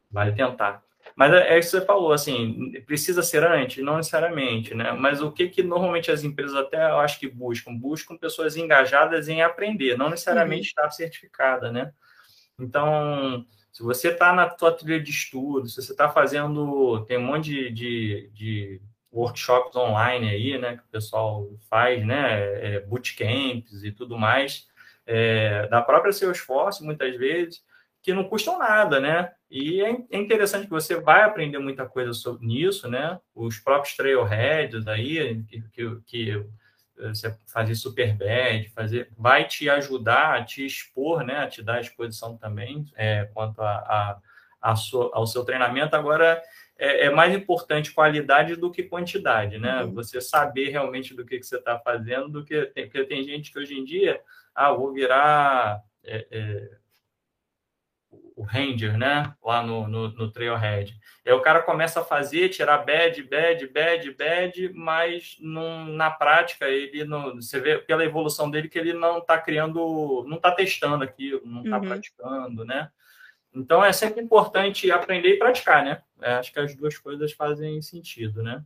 [0.09, 0.81] vale tentar.
[1.17, 3.83] Mas é, é isso que você falou, assim, precisa ser antes?
[3.85, 4.93] Não necessariamente, né?
[4.93, 7.75] Mas o que, que normalmente as empresas até eu acho que buscam?
[7.75, 10.85] Buscam pessoas engajadas em aprender, não necessariamente uhum.
[10.85, 11.93] estar certificada, né?
[12.59, 17.23] Então, se você está na tua trilha de estudo, se você está fazendo, tem um
[17.23, 23.83] monte de, de, de, workshops online aí, né, que o pessoal faz, né, é, bootcamps
[23.83, 24.69] e tudo mais,
[25.05, 27.65] é, da própria Salesforce, muitas vezes,
[28.03, 29.33] que não custam nada, né?
[29.51, 33.19] E é, é interessante que você vai aprender muita coisa sobre nisso, né?
[33.35, 36.31] Os próprios trailheads aí, que, que, que
[36.99, 41.39] eh, você fazer super bad, fazer, vai te ajudar a te expor, né?
[41.39, 44.21] A te dar exposição também é, quanto a, a,
[44.63, 44.75] a
[45.13, 45.97] ao seu treinamento.
[45.97, 46.41] Agora,
[46.79, 49.83] é, é, mais importante qualidade do que quantidade, né?
[49.83, 49.95] Uhum.
[49.95, 53.53] Você saber realmente do que, que você está fazendo, do que tem, porque tem gente
[53.53, 54.21] que hoje em dia,
[54.55, 56.80] ah, vou virar é, é
[58.41, 59.35] o Ranger, né?
[59.45, 60.99] Lá no, no, no Trailhead.
[61.27, 66.67] Aí o cara começa a fazer, tirar bad, bad, bad, bad, mas não, na prática
[66.67, 67.35] ele não.
[67.37, 71.63] Você vê pela evolução dele que ele não está criando, não está testando aquilo, não
[71.63, 71.89] está uhum.
[71.89, 72.91] praticando, né?
[73.55, 76.01] Então é sempre importante aprender e praticar, né?
[76.23, 78.65] É, acho que as duas coisas fazem sentido, né?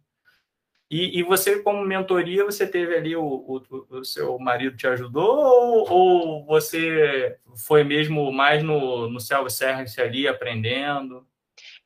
[0.90, 5.36] E, e, você, como mentoria, você teve ali o, o, o seu marido te ajudou
[5.36, 11.26] ou, ou, você foi mesmo mais no, no self-service ali aprendendo?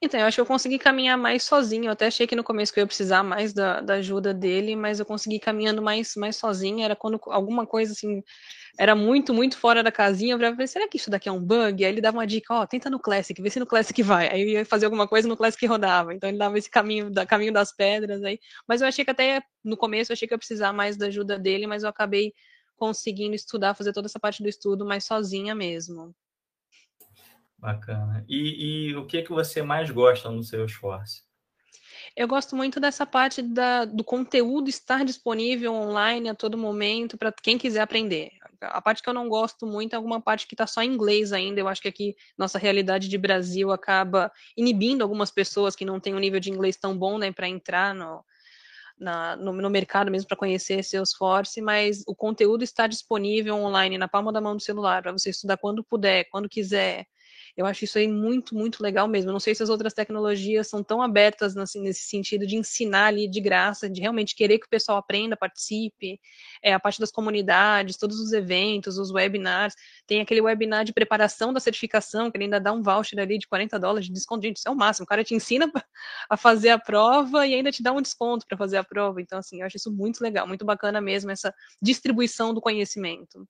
[0.00, 1.86] Então, eu acho que eu consegui caminhar mais sozinho.
[1.86, 4.76] Eu até achei que no começo que eu ia precisar mais da, da ajuda dele,
[4.76, 6.84] mas eu consegui caminhando mais, mais sozinha.
[6.84, 8.22] Era quando alguma coisa assim
[8.78, 10.34] era muito, muito fora da casinha.
[10.34, 11.84] Eu falei, será que isso daqui é um bug?
[11.84, 14.28] Aí ele dava uma dica, ó, oh, tenta no Classic, vê se no Classic vai.
[14.30, 16.14] Aí eu ia fazer alguma coisa no Classic rodava.
[16.14, 18.38] Então ele dava esse caminho, da, caminho das pedras aí.
[18.68, 21.06] Mas eu achei que até no começo eu achei que eu ia precisar mais da
[21.06, 22.32] ajuda dele, mas eu acabei
[22.76, 26.14] conseguindo estudar, fazer toda essa parte do estudo, mas sozinha mesmo.
[27.58, 28.24] Bacana.
[28.28, 31.26] E, e o que que você mais gosta no seu esforço?
[32.16, 37.32] Eu gosto muito dessa parte da, do conteúdo estar disponível online a todo momento para
[37.32, 38.30] quem quiser aprender.
[38.60, 41.32] A parte que eu não gosto muito é alguma parte que está só em inglês
[41.32, 41.60] ainda.
[41.60, 46.14] Eu acho que aqui nossa realidade de Brasil acaba inibindo algumas pessoas que não têm
[46.14, 48.24] um nível de inglês tão bom, né, para entrar no,
[48.98, 54.08] na, no, no, mercado mesmo para conhecer Salesforce, mas o conteúdo está disponível online na
[54.08, 57.06] palma da mão do celular para você estudar quando puder, quando quiser.
[57.58, 59.30] Eu acho isso aí muito, muito legal mesmo.
[59.30, 63.06] Eu não sei se as outras tecnologias são tão abertas assim, nesse sentido de ensinar
[63.06, 66.20] ali de graça, de realmente querer que o pessoal aprenda, participe.
[66.62, 69.74] É, a parte das comunidades, todos os eventos, os webinars.
[70.06, 73.48] Tem aquele webinar de preparação da certificação, que ele ainda dá um voucher ali de
[73.48, 74.46] 40 dólares de desconto.
[74.46, 75.02] Gente, isso é o máximo.
[75.02, 75.68] O cara te ensina
[76.30, 79.20] a fazer a prova e ainda te dá um desconto para fazer a prova.
[79.20, 83.48] Então, assim, eu acho isso muito legal, muito bacana mesmo, essa distribuição do conhecimento.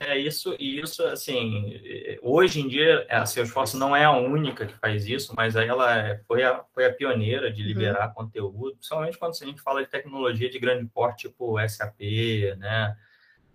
[0.00, 1.80] É isso, e isso, assim,
[2.22, 5.96] hoje em dia a Salesforce não é a única que faz isso, mas aí ela
[5.96, 7.68] é, foi a, foi a pioneira de uhum.
[7.68, 8.14] liberar uhum.
[8.14, 12.00] conteúdo, principalmente quando a gente fala de tecnologia de grande porte, tipo SAP,
[12.58, 12.96] né,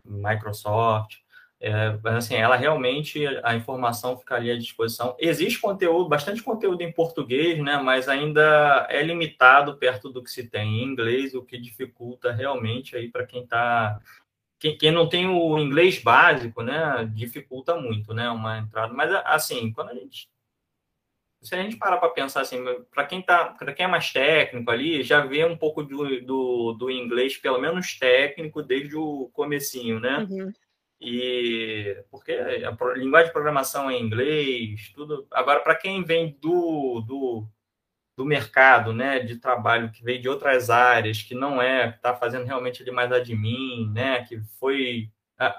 [0.03, 1.17] Microsoft,
[1.59, 5.15] é, mas assim, ela realmente, a informação fica ali à disposição.
[5.19, 10.49] Existe conteúdo, bastante conteúdo em português, né, mas ainda é limitado perto do que se
[10.49, 13.99] tem em inglês, o que dificulta realmente aí para quem está
[14.61, 18.93] quem, quem, não tem o inglês básico, né, dificulta muito, né, uma entrada.
[18.93, 20.29] Mas assim, quando a gente
[21.41, 24.69] se a gente parar para pensar assim, para quem tá, para quem é mais técnico
[24.69, 29.99] ali, já vê um pouco do, do, do, inglês, pelo menos técnico, desde o comecinho,
[29.99, 30.19] né?
[30.29, 30.53] Uhum.
[30.99, 35.25] E porque a linguagem de programação é em inglês, tudo.
[35.31, 37.47] Agora, para quem vem do, do
[38.21, 42.45] do mercado, né, de trabalho que veio de outras áreas, que não é, está fazendo
[42.45, 45.09] realmente ali mais admin, né, que foi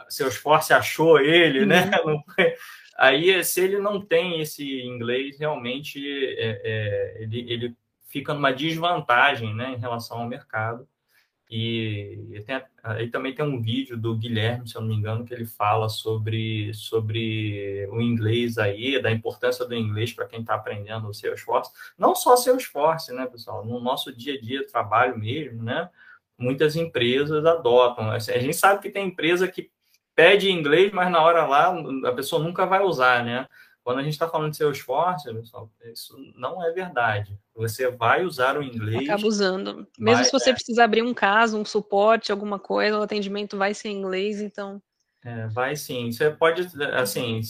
[0.08, 2.22] seu esforço achou ele, né, uhum.
[2.96, 6.00] aí se ele não tem esse inglês, realmente
[6.38, 10.86] é, é, ele, ele fica numa desvantagem, né, em relação ao mercado.
[11.54, 12.42] E
[12.82, 15.86] aí também tem um vídeo do Guilherme, se eu não me engano, que ele fala
[15.86, 21.34] sobre, sobre o inglês aí, da importância do inglês para quem está aprendendo o seu
[21.34, 21.70] esforço.
[21.98, 23.66] Não só seu esforço, né, pessoal?
[23.66, 25.90] No nosso dia a dia, trabalho mesmo, né?
[26.38, 28.10] Muitas empresas adotam.
[28.10, 29.70] A gente sabe que tem empresa que
[30.14, 33.46] pede inglês, mas na hora lá a pessoa nunca vai usar, né?
[33.84, 37.36] Quando a gente está falando de seu esforço, pessoal, isso não é verdade.
[37.54, 39.08] Você vai usar o inglês.
[39.08, 39.86] Acaba usando.
[39.98, 40.52] Mesmo vai, se você é.
[40.52, 44.80] precisar abrir um caso, um suporte, alguma coisa, o atendimento vai ser em inglês, então.
[45.24, 46.10] É, vai sim.
[46.10, 47.40] Você pode, assim,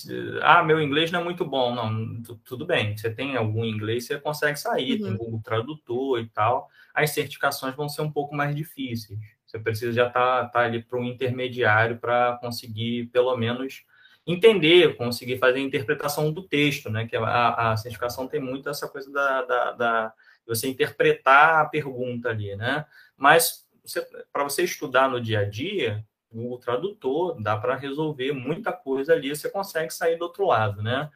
[0.43, 1.75] ah, meu inglês não é muito bom.
[1.75, 2.97] Não, tudo bem.
[2.97, 5.09] Você tem algum inglês, você consegue sair, uhum.
[5.09, 6.69] tem Google Tradutor e tal.
[6.95, 9.19] As certificações vão ser um pouco mais difíceis.
[9.47, 13.85] Você precisa já estar tá, tá ali para um intermediário para conseguir, pelo menos,
[14.27, 17.07] entender, conseguir fazer a interpretação do texto, né?
[17.07, 20.15] Que a, a certificação tem muito essa coisa da, da, da
[20.47, 22.85] você interpretar a pergunta ali, né?
[23.17, 23.67] Mas
[24.33, 29.35] para você estudar no dia a dia, o tradutor dá para resolver muita coisa ali,
[29.35, 31.11] você consegue sair do outro lado, né?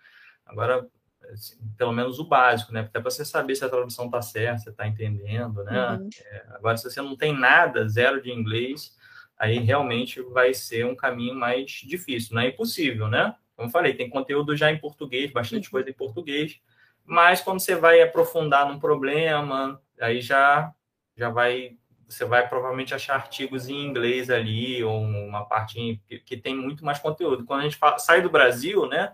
[0.44, 0.86] Agora,
[1.32, 2.80] assim, pelo menos o básico, né?
[2.80, 5.92] Até para você saber se a tradução está certa, você está entendendo, né?
[5.92, 6.08] Uhum.
[6.24, 8.96] É, agora, se você não tem nada, zero de inglês,
[9.38, 12.34] aí realmente vai ser um caminho mais difícil.
[12.34, 13.34] Não é impossível, né?
[13.54, 15.72] Como eu falei, tem conteúdo já em português, bastante uhum.
[15.72, 16.60] coisa em português,
[17.04, 20.72] mas quando você vai aprofundar num problema, aí já,
[21.16, 21.76] já vai.
[22.08, 26.84] Você vai provavelmente achar artigos em inglês ali, ou uma parte que, que, tem muito
[26.84, 27.44] mais conteúdo.
[27.44, 29.12] Quando a gente fala, sai do Brasil, né?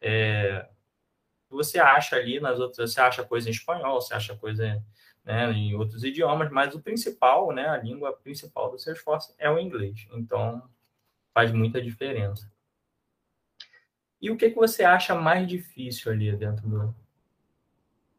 [0.00, 0.68] É,
[1.48, 4.80] você acha ali nas outras, você acha coisa em espanhol, você acha coisa
[5.30, 9.58] né, em outros idiomas, mas o principal, né, a língua principal do Salesforce é o
[9.58, 10.06] inglês.
[10.12, 10.62] Então,
[11.32, 12.50] faz muita diferença.
[14.20, 16.94] E o que, que você acha mais difícil ali dentro do,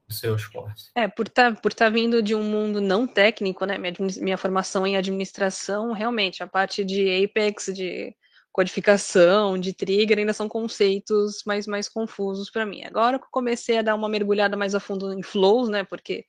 [0.07, 0.89] do seu esporte?
[0.95, 3.77] É, por estar tá, por tá vindo de um mundo não técnico, né?
[3.77, 8.15] Minha, minha formação em administração, realmente, a parte de Apex, de
[8.51, 12.83] codificação, de trigger, ainda são conceitos mais, mais confusos para mim.
[12.83, 15.83] Agora que eu comecei a dar uma mergulhada mais a fundo em flows, né?
[15.83, 16.25] Porque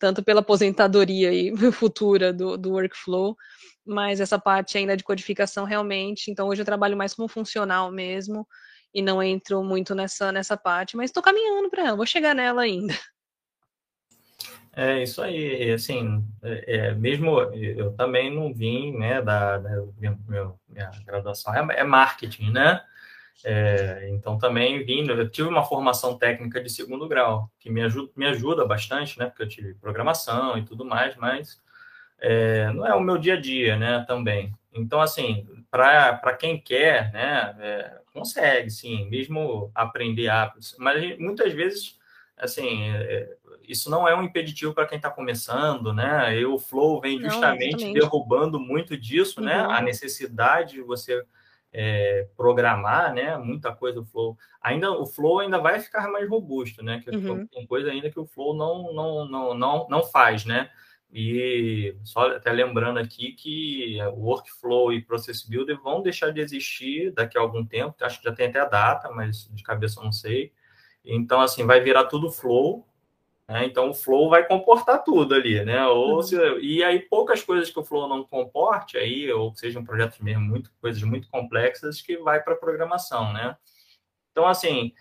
[0.00, 3.36] tanto pela aposentadoria e futura do, do workflow,
[3.86, 6.30] mas essa parte ainda de codificação realmente.
[6.30, 8.48] Então hoje eu trabalho mais como funcional mesmo
[8.92, 12.62] e não entro muito nessa, nessa parte, mas estou caminhando para ela, vou chegar nela
[12.62, 12.94] ainda.
[14.72, 20.18] É isso aí, assim, é, é, mesmo eu também não vim, né, da, da minha,
[20.68, 22.80] minha, graduação é, é marketing, né?
[23.44, 28.12] É, então também vim, eu tive uma formação técnica de segundo grau que me ajuda,
[28.14, 29.26] me ajuda bastante, né?
[29.26, 31.60] Porque eu tive programação e tudo mais, mas
[32.18, 34.04] é, não é o meu dia a dia, né?
[34.06, 34.52] Também.
[34.72, 37.56] Então assim, para quem quer, né?
[37.60, 41.98] É, consegue, sim, mesmo aprender apps, mas muitas vezes,
[42.36, 46.36] assim, é, isso não é um impeditivo para quem está começando, né?
[46.36, 49.46] E o Flow vem justamente não, derrubando muito disso, uhum.
[49.46, 49.54] né?
[49.54, 51.24] A necessidade de você
[51.72, 53.36] é, programar, né?
[53.36, 54.36] Muita coisa do Flow.
[54.60, 57.00] Ainda o Flow ainda vai ficar mais robusto, né?
[57.04, 57.46] Que uhum.
[57.46, 60.70] tem coisa ainda que o Flow não, não, não, não, não faz, né?
[61.12, 67.12] E só até lembrando aqui que o Workflow e Process Builder vão deixar de existir
[67.12, 67.96] daqui a algum tempo.
[68.00, 70.52] Acho que já tem até a data, mas de cabeça eu não sei.
[71.04, 72.86] Então, assim, vai virar tudo Flow.
[73.50, 73.64] Né?
[73.64, 75.84] Então, o Flow vai comportar tudo ali, né?
[75.88, 76.22] Ou uhum.
[76.22, 80.44] se, e aí, poucas coisas que o Flow não comporte, aí, ou sejam projetos mesmo,
[80.44, 83.56] muito, coisas muito complexas, que vai para a programação, né?
[84.30, 84.92] Então, assim,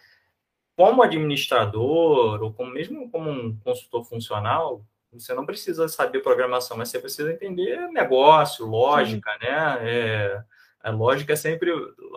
[0.76, 4.84] como administrador, ou como, mesmo como um consultor funcional,
[5.14, 9.46] você não precisa saber programação, mas você precisa entender negócio, lógica, Sim.
[9.46, 9.78] né?
[9.82, 10.44] É,
[10.82, 11.72] a lógica sempre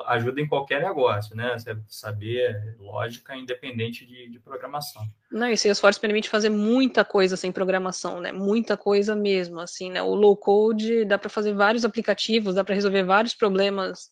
[0.06, 1.58] ajuda em qualquer negócio, né?
[1.58, 5.04] Você saber lógica independente de, de programação.
[5.30, 8.30] Não, e Salesforce permite fazer muita coisa sem programação, né?
[8.30, 10.00] Muita coisa mesmo, assim, né?
[10.00, 14.10] O low code dá para fazer vários aplicativos, dá para resolver vários problemas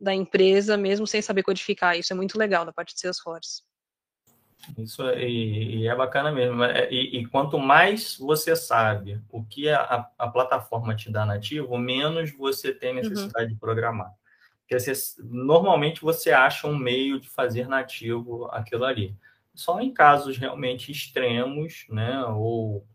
[0.00, 1.98] da empresa mesmo sem saber codificar.
[1.98, 3.62] Isso é muito legal da parte de Salesforce.
[4.78, 6.62] Isso é, e, e é bacana mesmo.
[6.62, 11.76] É, e, e, quanto mais você sabe o que a, a, plataforma te dá nativo,
[11.76, 12.96] menos você tem uhum.
[12.96, 13.54] necessidade uhum.
[13.54, 14.12] de programar.
[14.60, 14.92] Porque você,
[15.24, 19.16] normalmente você acha um meio de fazer nativo aquilo ali.
[19.54, 22.24] Só em casos realmente extremos, né?
[22.26, 22.86] Ou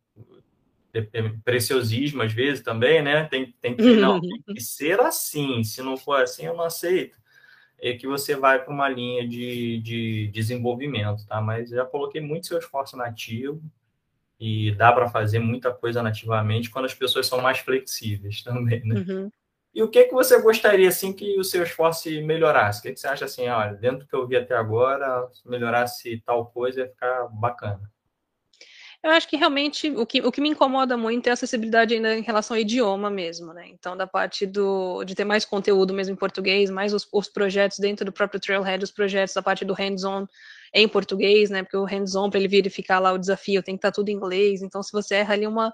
[1.44, 3.26] preciosismo às vezes também, né?
[3.26, 5.64] Tem, tem, que, não, tem que ser assim.
[5.64, 7.18] Se não for assim, eu não aceito
[7.80, 11.40] é que você vai para uma linha de, de desenvolvimento, tá?
[11.40, 13.62] Mas já coloquei muito seu esforço nativo
[14.40, 19.06] e dá para fazer muita coisa nativamente quando as pessoas são mais flexíveis também, né?
[19.08, 19.32] Uhum.
[19.74, 22.80] E o que que você gostaria assim que o seu esforço melhorasse?
[22.80, 25.48] O que, que você acha assim, olha, dentro do que eu vi até agora, se
[25.48, 27.82] melhorasse tal coisa ia ficar bacana?
[29.08, 32.18] Eu acho que realmente o que, o que me incomoda muito é a acessibilidade ainda
[32.18, 33.66] em relação ao idioma mesmo, né?
[33.70, 37.80] Então, da parte do, de ter mais conteúdo mesmo em português, mais os, os projetos
[37.80, 40.28] dentro do próprio Trailhead, os projetos da parte do hands-on
[40.74, 41.64] em português, né?
[41.64, 44.14] Porque o hands-on, para ele verificar lá o desafio, tem que estar tá tudo em
[44.14, 44.62] inglês.
[44.62, 45.74] Então, se você erra ali uma,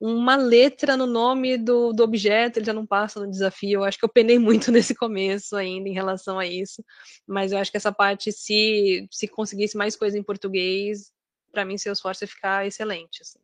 [0.00, 3.80] uma letra no nome do, do objeto, ele já não passa no desafio.
[3.80, 6.82] Eu acho que eu penei muito nesse começo ainda em relação a isso.
[7.26, 11.12] Mas eu acho que essa parte, se, se conseguisse mais coisa em português,
[11.52, 13.20] para mim, Salesforce ficar excelente.
[13.20, 13.38] Assim.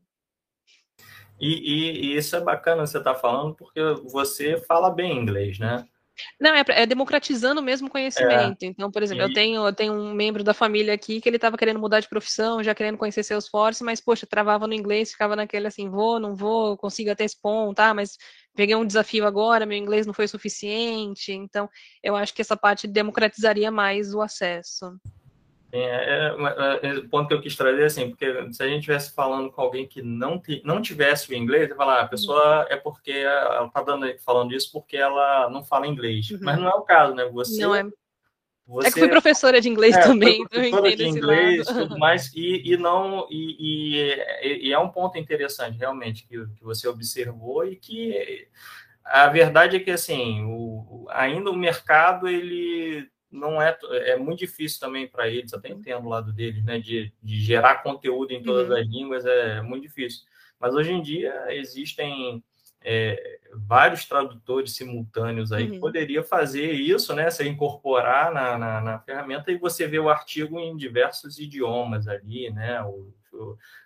[1.41, 5.59] E, e, e, isso é bacana você estar tá falando, porque você fala bem inglês,
[5.59, 5.85] né?
[6.41, 8.63] Não, é, é democratizando mesmo o conhecimento.
[8.63, 8.67] É.
[8.67, 9.29] Então, por exemplo, e...
[9.29, 12.09] eu, tenho, eu tenho um membro da família aqui que ele estava querendo mudar de
[12.09, 16.35] profissão, já querendo conhecer Salesforce, mas, poxa, travava no inglês, ficava naquele assim, vou, não
[16.35, 18.17] vou, consigo até esse ponto, tá, mas
[18.55, 21.33] peguei um desafio agora, meu inglês não foi suficiente.
[21.33, 21.69] Então,
[22.03, 24.99] eu acho que essa parte democratizaria mais o acesso.
[25.71, 26.37] É, é,
[26.83, 29.51] é, é, o ponto que eu quis trazer assim, porque se a gente estivesse falando
[29.51, 33.67] com alguém que não, não tivesse o inglês, falar, ah, a pessoa é porque ela
[33.67, 33.85] está
[34.25, 36.31] falando isso porque ela não fala inglês.
[36.31, 36.39] Uhum.
[36.41, 37.27] Mas não é o caso, né?
[37.27, 37.85] Você, não é.
[38.67, 42.31] Você, é que fui professora de inglês é, também, então professora de inglês, tudo mais,
[42.35, 43.57] e, e não e,
[44.43, 48.47] e, e, é um ponto interessante realmente que, que você observou e que
[49.03, 54.81] a verdade é que assim o, ainda o mercado ele não é, é muito difícil
[54.81, 58.69] também para eles, até entendo o lado deles, né, de, de gerar conteúdo em todas
[58.69, 58.77] uhum.
[58.77, 60.23] as línguas é muito difícil.
[60.59, 62.43] Mas hoje em dia existem
[62.81, 65.71] é, vários tradutores simultâneos aí uhum.
[65.73, 70.09] que poderia fazer isso, né, se incorporar na, na, na, ferramenta e você vê o
[70.09, 73.13] artigo em diversos idiomas ali, né, o,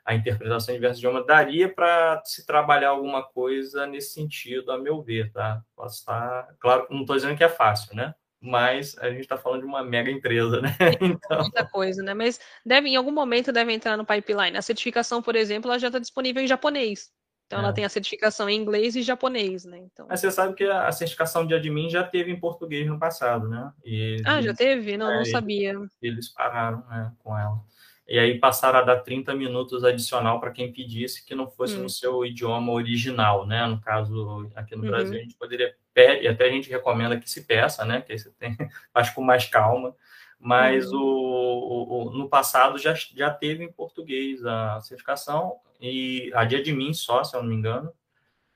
[0.04, 5.02] a interpretação em diversos idiomas daria para se trabalhar alguma coisa nesse sentido, a meu
[5.02, 5.62] ver, tá?
[5.76, 8.14] Posso estar, claro, não estou dizendo que é fácil, né?
[8.42, 10.76] Mas a gente está falando de uma mega empresa, né?
[11.00, 11.40] Então...
[11.40, 12.12] Muita coisa, né?
[12.12, 14.56] Mas deve, em algum momento deve entrar no pipeline.
[14.56, 17.10] A certificação, por exemplo, ela já está disponível em japonês.
[17.46, 17.62] Então é.
[17.62, 19.78] ela tem a certificação em inglês e japonês, né?
[19.78, 20.06] Então...
[20.08, 23.72] Mas você sabe que a certificação de admin já teve em português no passado, né?
[23.84, 24.96] E, ah, já teve?
[24.96, 25.74] Não, é, não sabia.
[26.00, 27.60] Eles pararam né, com ela.
[28.08, 31.84] E aí passaram a dar 30 minutos adicional para quem pedisse que não fosse hum.
[31.84, 33.64] no seu idioma original, né?
[33.66, 34.90] No caso, aqui no uhum.
[34.90, 38.00] Brasil, a gente poderia e até a gente recomenda que se peça, né?
[38.00, 38.56] Que aí você tem,
[38.92, 39.94] faz com mais calma.
[40.38, 40.98] Mas uhum.
[41.00, 46.92] o, o, no passado já, já teve em português a certificação e a de admin
[46.92, 47.92] só, se eu não me engano.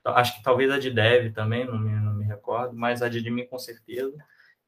[0.03, 3.19] Acho que talvez a de dev também, não me, não me recordo, mas a de
[3.19, 4.17] admin com certeza.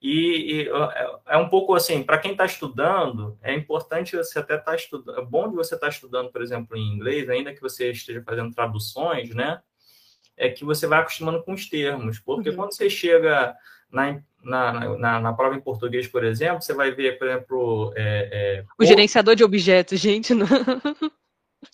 [0.02, 4.56] E, e é, é um pouco assim, para quem está estudando, é importante você até
[4.56, 5.20] estar tá estudando.
[5.20, 8.24] É bom de você estar tá estudando, por exemplo, em inglês, ainda que você esteja
[8.24, 9.62] fazendo traduções, né?
[10.40, 12.56] É que você vai acostumando com os termos, porque uhum.
[12.56, 13.54] quando você chega
[13.92, 17.94] na, na, na, na, prova em português, por exemplo, você vai ver, por exemplo.
[17.96, 20.34] É, é, o gerenciador de objetos, gente.
[20.34, 20.48] Não...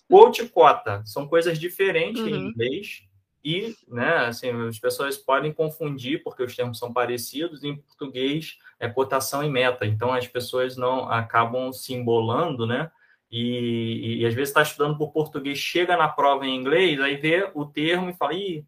[0.08, 2.28] Quote e cota são coisas diferentes uhum.
[2.28, 3.04] em inglês
[3.44, 7.62] e, né, assim, as pessoas podem confundir porque os termos são parecidos.
[7.62, 9.86] Em português, é cotação e meta.
[9.86, 12.90] Então, as pessoas não acabam se embolando, né?
[13.30, 17.16] E, e, e às vezes está estudando por português, chega na prova em inglês, aí
[17.16, 18.64] vê o termo e fala, ih,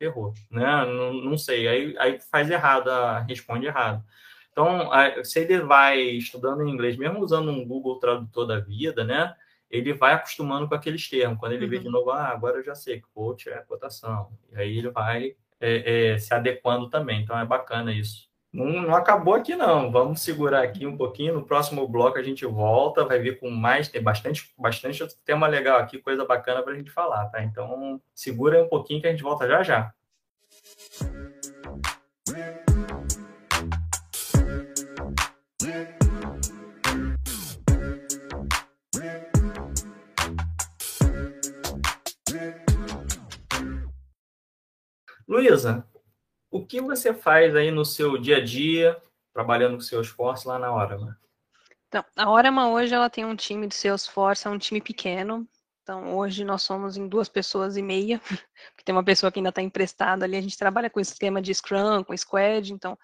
[0.00, 0.84] errou, né?
[0.86, 2.90] Não, não sei, aí, aí faz errado,
[3.26, 4.04] responde errado.
[4.52, 4.90] Então,
[5.24, 9.34] se ele vai estudando em inglês, mesmo usando um Google Tradutor da vida, né?
[9.70, 11.38] Ele vai acostumando com aqueles termos.
[11.38, 11.70] Quando ele uhum.
[11.70, 14.30] vê de novo, ah, agora eu já sei que coach é cotação.
[14.52, 17.22] E aí ele vai é, é, se adequando também.
[17.22, 18.30] Então, é bacana isso.
[18.52, 19.90] Não, não, acabou aqui, não.
[19.90, 21.32] Vamos segurar aqui um pouquinho.
[21.32, 25.78] No próximo bloco a gente volta, vai vir com mais, tem bastante, bastante tema legal
[25.78, 27.42] aqui, coisa bacana para a gente falar, tá?
[27.42, 29.94] Então, segura um pouquinho que a gente volta já já.
[45.26, 45.86] Luísa,
[46.52, 50.58] o que você faz aí no seu dia a dia, trabalhando com seu esforço lá
[50.58, 51.18] na Orama?
[51.88, 55.48] Então, a Orama hoje ela tem um time de Salesforce, é um time pequeno.
[55.82, 58.20] Então, hoje nós somos em duas pessoas e meia,
[58.70, 60.36] porque tem uma pessoa que ainda está emprestada ali.
[60.36, 62.98] A gente trabalha com esquema de Scrum, com Squad, então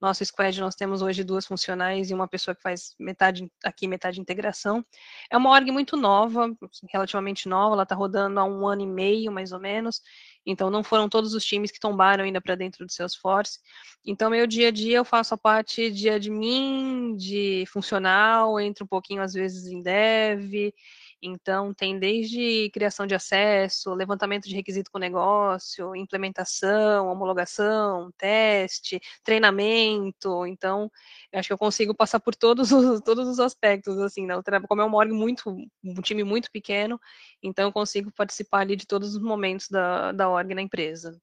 [0.00, 4.20] nosso squad nós temos hoje duas funcionais e uma pessoa que faz metade aqui, metade
[4.20, 4.84] integração.
[5.30, 6.50] É uma org muito nova,
[6.90, 10.00] relativamente nova, ela está rodando há um ano e meio, mais ou menos.
[10.46, 13.58] Então, não foram todos os times que tombaram ainda para dentro do Salesforce.
[14.04, 18.88] Então, meu dia a dia eu faço a parte de admin, de funcional, entro um
[18.88, 20.72] pouquinho às vezes em dev,
[21.22, 30.46] então, tem desde criação de acesso, levantamento de requisito com negócio, implementação, homologação, teste, treinamento.
[30.46, 30.90] Então,
[31.32, 34.34] acho que eu consigo passar por todos os, todos os aspectos, assim, né?
[34.68, 35.50] Como é um org muito,
[35.84, 37.00] um time muito pequeno,
[37.42, 41.20] então eu consigo participar ali de todos os momentos da, da org na empresa.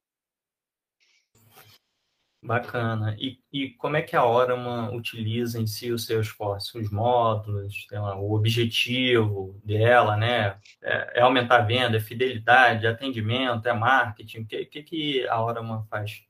[2.42, 3.16] Bacana.
[3.20, 7.88] E, e como é que a Orama utiliza em si os seus esforços, os módulos,
[7.92, 10.58] lá, o objetivo dela, né?
[10.82, 14.42] É, é, aumentar a venda, é fidelidade, é atendimento, é marketing?
[14.42, 16.22] O que, que, que a Orama faz?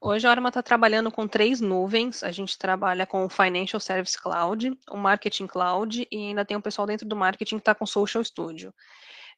[0.00, 2.22] Hoje a Orama está trabalhando com três nuvens.
[2.24, 6.62] A gente trabalha com o Financial Service Cloud, o Marketing Cloud e ainda tem o
[6.62, 8.74] pessoal dentro do marketing que está com Social Studio.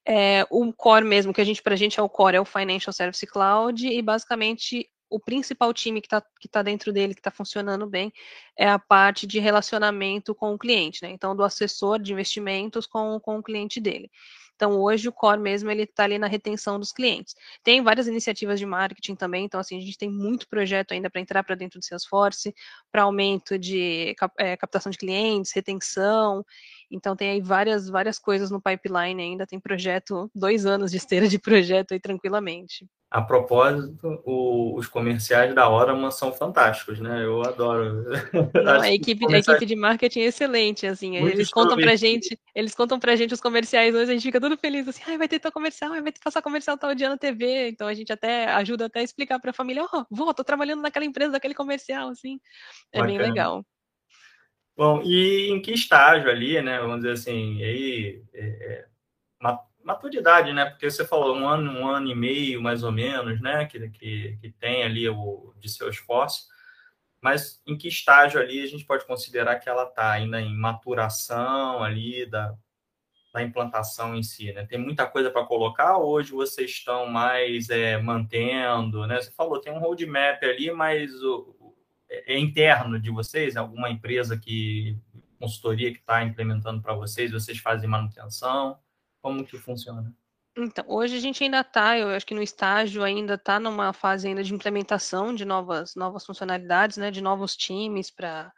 [0.06, 2.44] É, o core mesmo, que a gente, para a gente é o core, é o
[2.44, 7.20] Financial Service Cloud, e basicamente o principal time que está que tá dentro dele, que
[7.20, 8.12] está funcionando bem,
[8.56, 11.10] é a parte de relacionamento com o cliente, né?
[11.10, 14.10] Então, do assessor de investimentos com, com o cliente dele.
[14.60, 17.34] Então, hoje o core mesmo ele está ali na retenção dos clientes.
[17.64, 21.18] Tem várias iniciativas de marketing também, então assim a gente tem muito projeto ainda para
[21.18, 22.54] entrar para dentro do Salesforce,
[22.92, 26.44] para aumento de é, captação de clientes, retenção.
[26.90, 29.46] Então tem aí várias várias coisas no pipeline ainda.
[29.46, 32.86] Tem projeto dois anos de esteira de projeto aí tranquilamente.
[33.10, 37.24] A propósito, o, os comerciais da Orama são fantásticos, né?
[37.24, 38.04] Eu adoro.
[38.54, 39.48] Não, a, equipe, comerciais...
[39.48, 41.18] a equipe de marketing é excelente, assim.
[41.18, 44.40] Muito eles contam pra gente, eles contam pra gente os comerciais hoje, a gente fica
[44.40, 47.18] todo feliz, assim, ai, vai ter tal comercial, vai ter passar comercial tal dia na
[47.18, 47.70] TV.
[47.70, 50.80] Então a gente até ajuda até a explicar pra família, ó, oh, vou, tô trabalhando
[50.80, 52.38] naquela empresa, daquele comercial, assim.
[52.92, 53.18] É Bacana.
[53.18, 53.64] bem legal.
[54.80, 56.80] Bom, e em que estágio ali, né?
[56.80, 58.24] Vamos dizer assim, aí.
[58.32, 58.86] É, é,
[59.84, 60.64] maturidade, né?
[60.70, 63.66] Porque você falou um ano, um ano e meio, mais ou menos, né?
[63.66, 66.46] Que, que, que tem ali o de seu esforço.
[67.20, 71.84] Mas em que estágio ali a gente pode considerar que ela está ainda em maturação
[71.84, 72.56] ali da,
[73.34, 74.64] da implantação em si, né?
[74.64, 75.98] Tem muita coisa para colocar.
[75.98, 79.20] Hoje vocês estão mais é, mantendo, né?
[79.20, 81.54] Você falou tem um roadmap ali, mas o,
[82.10, 83.56] é, é interno de vocês?
[83.56, 84.98] Alguma empresa que
[85.38, 87.30] consultoria que está implementando para vocês?
[87.30, 88.78] Vocês fazem manutenção?
[89.22, 90.14] Como que funciona?
[90.56, 94.26] Então, hoje a gente ainda está, eu acho que no estágio ainda está numa fase
[94.28, 98.52] ainda de implementação de novas, novas funcionalidades, né, de novos times para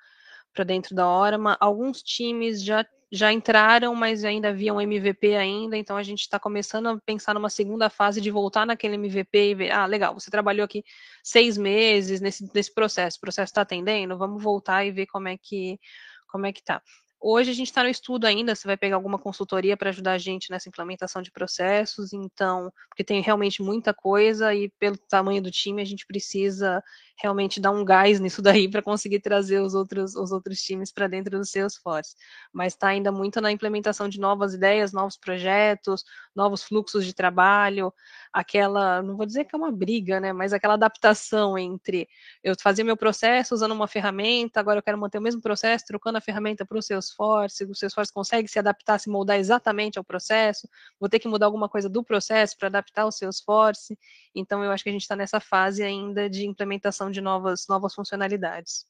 [0.67, 1.57] dentro da Orama.
[1.61, 2.85] Alguns times já,
[3.15, 7.35] já entraram, mas ainda havia um MVP ainda, então a gente está começando a pensar
[7.35, 10.83] numa segunda fase de voltar naquele MVP e ver, ah, legal, você trabalhou aqui
[11.23, 15.37] seis meses nesse, nesse processo, o processo está atendendo, vamos voltar e ver como é
[15.37, 15.79] que
[16.27, 16.81] como é que tá.
[17.21, 20.19] Hoje a gente está no estudo ainda, você vai pegar alguma consultoria para ajudar a
[20.19, 25.51] gente nessa implementação de processos, então, porque tem realmente muita coisa e pelo tamanho do
[25.51, 26.83] time a gente precisa
[27.21, 31.07] realmente dar um gás nisso daí para conseguir trazer os outros, os outros times para
[31.07, 32.15] dentro do Salesforce.
[32.53, 36.05] Mas está ainda muito na implementação de novas ideias, novos projetos,
[36.35, 37.93] novos fluxos de trabalho,
[38.33, 42.09] aquela, não vou dizer que é uma briga, né, mas aquela adaptação entre
[42.43, 46.19] eu fazer meu processo usando uma ferramenta, agora eu quero manter o mesmo processo, trocando
[46.19, 50.69] a ferramenta para o Salesforce, o Salesforce consegue se adaptar, se moldar exatamente ao processo,
[50.99, 53.99] vou ter que mudar alguma coisa do processo para adaptar o Salesforce,
[54.35, 57.95] então eu acho que a gente está nessa fase ainda de implementação de novas, novas
[57.95, 58.87] funcionalidades.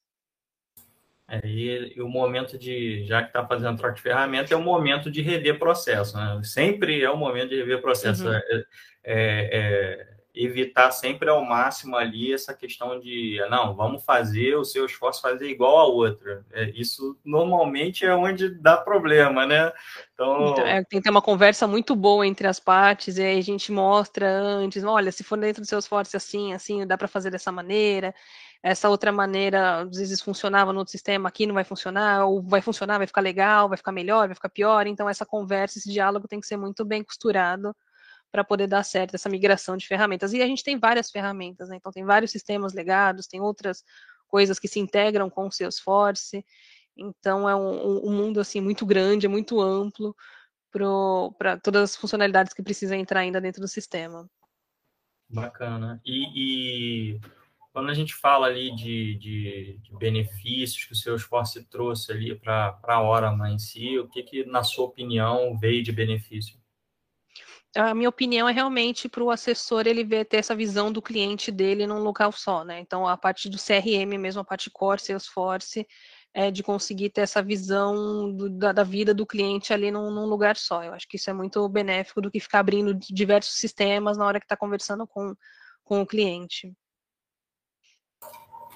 [1.28, 4.62] É, e, e, o momento de, já que está fazendo troca de ferramenta, é o
[4.62, 6.16] momento de rever processo.
[6.16, 6.40] Né?
[6.44, 8.28] Sempre é o momento de rever processo.
[8.28, 8.34] Uhum.
[8.34, 8.64] É,
[9.04, 14.86] é, é, evitar sempre ao máximo ali essa questão de, não, vamos fazer o seu
[14.86, 16.44] esforço fazer igual a outra.
[16.52, 19.70] É, isso normalmente é onde dá problema, né?
[20.14, 20.48] Então...
[20.48, 23.42] então é, tem que ter uma conversa muito boa entre as partes, e aí a
[23.42, 27.30] gente mostra antes, olha, se for dentro dos seus esforço assim, assim, dá para fazer
[27.30, 28.14] dessa maneira,
[28.62, 32.62] essa outra maneira, às vezes funcionava no outro sistema, aqui não vai funcionar, ou vai
[32.62, 36.28] funcionar, vai ficar legal, vai ficar melhor, vai ficar pior, então essa conversa, esse diálogo
[36.28, 37.74] tem que ser muito bem costurado
[38.32, 40.32] para poder dar certo essa migração de ferramentas.
[40.32, 41.76] E a gente tem várias ferramentas, né?
[41.76, 43.84] então tem vários sistemas legados, tem outras
[44.26, 46.42] coisas que se integram com o Salesforce,
[46.96, 50.16] então é um, um mundo assim muito grande, é muito amplo
[51.38, 54.26] para todas as funcionalidades que precisam entrar ainda dentro do sistema.
[55.28, 56.00] Bacana.
[56.04, 57.20] E, e
[57.72, 62.78] quando a gente fala ali de, de, de, benefícios que o Salesforce trouxe ali para
[62.82, 66.61] a Orama em si, o que, que, na sua opinião, veio de benefício?
[67.74, 71.50] A minha opinião é realmente para o assessor ele ver ter essa visão do cliente
[71.50, 72.80] dele num local só, né?
[72.80, 75.86] Então a parte do CRM mesmo, a parte core Salesforce,
[76.34, 80.26] é de conseguir ter essa visão do, da, da, vida do cliente ali num, num,
[80.26, 80.82] lugar só.
[80.82, 84.40] Eu acho que isso é muito benéfico do que ficar abrindo diversos sistemas na hora
[84.40, 85.34] que está conversando com,
[85.84, 86.72] com o cliente.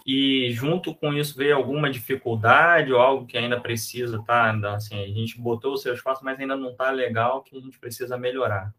[0.06, 4.52] E junto com isso veio alguma dificuldade ou algo que ainda precisa, tá?
[4.74, 8.16] Assim, a gente botou o espaço, mas ainda não está legal, que a gente precisa
[8.16, 8.72] melhorar.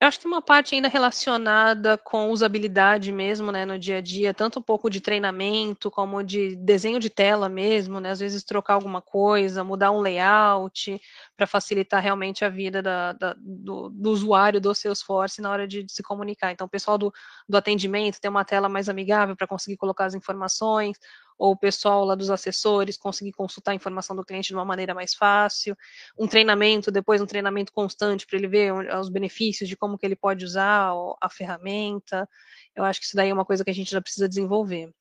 [0.00, 4.00] Eu acho que tem uma parte ainda relacionada com usabilidade mesmo, né, no dia a
[4.00, 8.42] dia, tanto um pouco de treinamento, como de desenho de tela mesmo, né, às vezes
[8.42, 10.98] trocar alguma coisa, mudar um layout,
[11.36, 15.82] para facilitar realmente a vida da, da, do, do, usuário do Salesforce na hora de,
[15.82, 16.50] de se comunicar.
[16.50, 17.12] Então, o pessoal do,
[17.46, 20.96] do atendimento tem uma tela mais amigável para conseguir colocar as informações,
[21.40, 24.94] ou o pessoal lá dos assessores conseguir consultar a informação do cliente de uma maneira
[24.94, 25.74] mais fácil,
[26.18, 30.16] um treinamento, depois um treinamento constante para ele ver os benefícios de como que ele
[30.16, 32.28] pode usar a ferramenta.
[32.76, 34.92] Eu acho que isso daí é uma coisa que a gente já precisa desenvolver.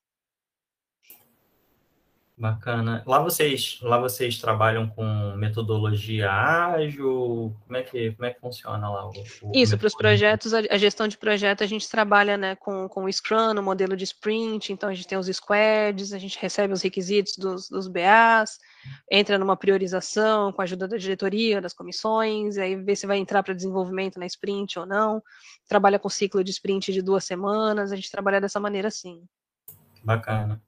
[2.40, 3.04] Bacana.
[3.06, 7.54] Lá vocês, lá vocês trabalham com metodologia ágil?
[7.66, 9.08] Como é que, como é que funciona lá?
[9.08, 9.12] O,
[9.42, 12.88] o Isso, para os projetos, a, a, gestão de projeto, a gente trabalha né, com,
[12.88, 16.40] com o Scrum, o modelo de sprint, então a gente tem os squads, a gente
[16.40, 18.58] recebe os requisitos dos, dos BAs,
[19.12, 23.44] entra numa priorização com a ajuda da diretoria, das comissões, aí vê se vai entrar
[23.44, 25.22] para desenvolvimento na sprint ou não,
[25.68, 29.26] trabalha com ciclo de sprint de duas semanas, a gente trabalha dessa maneira sim.
[30.02, 30.62] Bacana.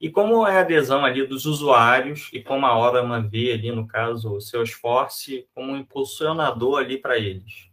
[0.00, 3.86] E como é a adesão ali dos usuários e como a Orama vê ali, no
[3.86, 7.68] caso, o seu esforço como um impulsionador ali para eles?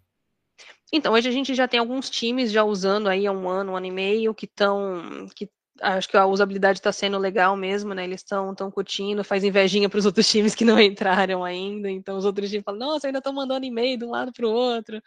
[0.92, 3.76] Então, hoje a gente já tem alguns times já usando aí há um ano, um
[3.76, 5.50] ano e meio, que estão que
[5.82, 8.04] acho que a usabilidade está sendo legal mesmo, né?
[8.06, 11.90] Eles estão tão curtindo, faz invejinha para os outros times que não entraram ainda.
[11.90, 14.52] Então os outros times falam, nossa, ainda estão mandando e-mail de um lado para o
[14.52, 15.02] outro.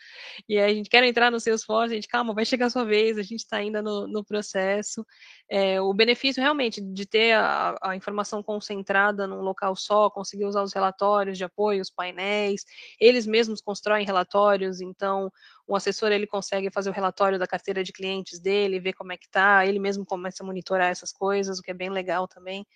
[0.48, 2.84] E aí a gente quer entrar no Salesforce, a gente, calma, vai chegar a sua
[2.84, 5.04] vez, a gente está ainda no, no processo.
[5.50, 10.62] É, o benefício realmente de ter a, a, informação concentrada num local só, conseguir usar
[10.62, 12.64] os relatórios de apoio, os painéis,
[13.00, 15.32] eles mesmos constroem relatórios, então
[15.68, 19.18] o assessor ele consegue fazer o relatório da carteira de clientes dele, ver como é
[19.18, 22.66] que está, ele mesmo começa a monitorar essas coisas, o que é bem legal também.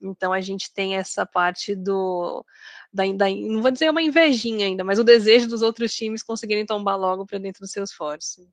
[0.00, 2.44] Então a gente tem essa parte do
[2.92, 6.64] da, da não vou dizer uma invejinha ainda, mas o desejo dos outros times conseguirem
[6.64, 8.48] tombar logo para dentro do seus esforço.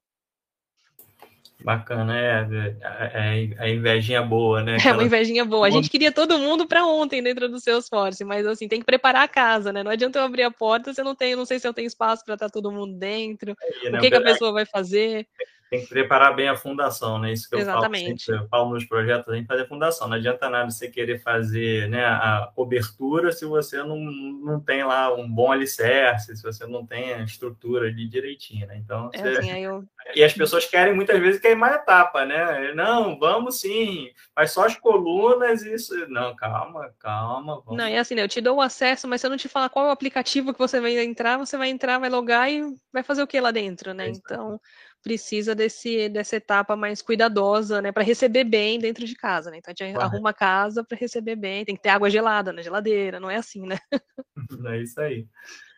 [1.63, 2.47] Bacana, é,
[2.81, 4.77] é, é, a invejinha boa, né?
[4.85, 5.67] É uma invejinha boa.
[5.67, 9.23] A gente queria todo mundo para ontem dentro do Salesforce, mas assim, tem que preparar
[9.23, 9.81] a casa, né?
[9.81, 12.25] Não adianta eu abrir a porta, você não tem, não sei se eu tenho espaço
[12.25, 13.55] para estar tá todo mundo dentro.
[13.83, 13.97] É, né?
[13.97, 15.25] O que, que a pessoa vai fazer?
[15.73, 17.33] Tem que preparar bem a fundação, né?
[17.33, 18.05] Isso que eu Exatamente.
[18.05, 20.07] falo, sempre, eu falo nos projetos, tem que fazer a fundação.
[20.07, 25.11] Não adianta nada você querer fazer né, a cobertura se você não, não tem lá
[25.15, 28.77] um bom alicerce, se você não tem a estrutura ali direitinho, né?
[28.77, 29.27] Então, é você...
[29.29, 29.83] assim, eu...
[30.13, 32.71] E as pessoas querem muitas vezes queimar etapa, né?
[32.75, 36.07] Não, vamos sim, mas só as colunas, isso.
[36.07, 37.63] Não, calma, calma.
[37.65, 37.77] Vamos.
[37.77, 38.21] Não, é assim, né?
[38.21, 40.53] Eu te dou o acesso, mas se eu não te falar qual é o aplicativo
[40.53, 42.61] que você vai entrar, você vai entrar, vai logar e
[42.91, 44.07] vai fazer o que lá dentro, né?
[44.07, 44.59] É então
[45.03, 49.57] precisa desse, dessa etapa mais cuidadosa, né, para receber bem dentro de casa, né?
[49.57, 52.61] Então a gente arruma a casa para receber bem, tem que ter água gelada na
[52.61, 53.77] geladeira, não é assim, né?
[54.65, 55.27] É isso aí.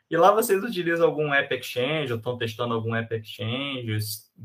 [0.10, 3.98] E lá vocês utilizam algum App Exchange, ou estão testando algum App Exchange?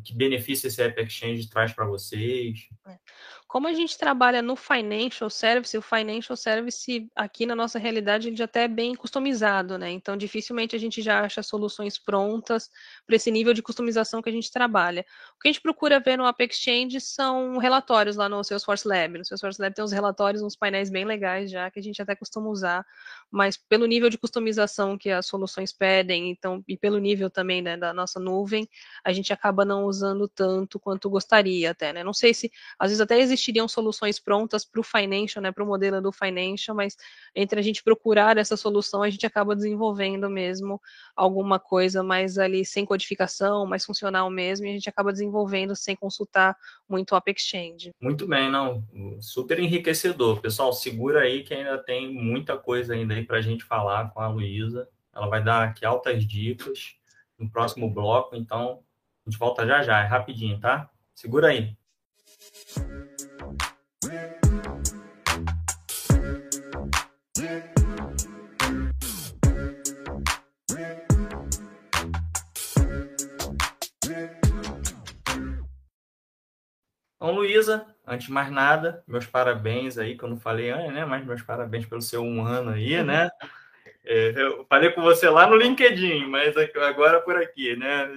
[0.05, 2.69] Que benefício esse App Exchange traz para vocês?
[2.87, 2.97] É.
[3.51, 8.37] Como a gente trabalha no Financial Service, o Financial Service aqui na nossa realidade ele
[8.37, 9.91] já até é bem customizado, né?
[9.91, 12.71] Então dificilmente a gente já acha soluções prontas
[13.05, 15.05] para esse nível de customização que a gente trabalha.
[15.37, 19.19] O que a gente procura ver no App Exchange são relatórios lá no Salesforce Lab.
[19.19, 22.15] No Salesforce Lab tem uns relatórios, uns painéis bem legais já que a gente até
[22.15, 22.87] costuma usar,
[23.29, 27.77] mas pelo nível de customização que as soluções pedem, então e pelo nível também né,
[27.77, 28.69] da nossa nuvem,
[29.05, 32.05] a gente acaba não usando tanto quanto gostaria até, né?
[32.05, 35.67] Não sei se às vezes até existiriam soluções prontas para o financial, né, para o
[35.67, 36.97] modelo do financial, mas
[37.35, 40.81] entre a gente procurar essa solução, a gente acaba desenvolvendo mesmo
[41.15, 45.97] alguma coisa mais ali sem codificação, mais funcional mesmo, e a gente acaba desenvolvendo sem
[45.97, 46.57] consultar
[46.89, 47.91] muito o App Exchange.
[48.01, 48.85] Muito bem, não,
[49.21, 50.41] super enriquecedor.
[50.41, 54.21] Pessoal, segura aí que ainda tem muita coisa ainda aí para a gente falar com
[54.21, 54.89] a Luísa.
[55.15, 56.95] Ela vai dar aqui altas dicas
[57.39, 58.81] no próximo bloco, então
[59.27, 60.91] a gente volta já já, é rapidinho, tá?
[61.15, 61.77] Segura aí.
[77.17, 81.05] Então, Luísa, antes de mais nada, meus parabéns aí, que eu não falei antes, né?
[81.05, 83.29] Mas meus parabéns pelo seu um ano aí, né?
[84.03, 88.09] É, eu falei com você lá no LinkedIn, mas agora por aqui, né?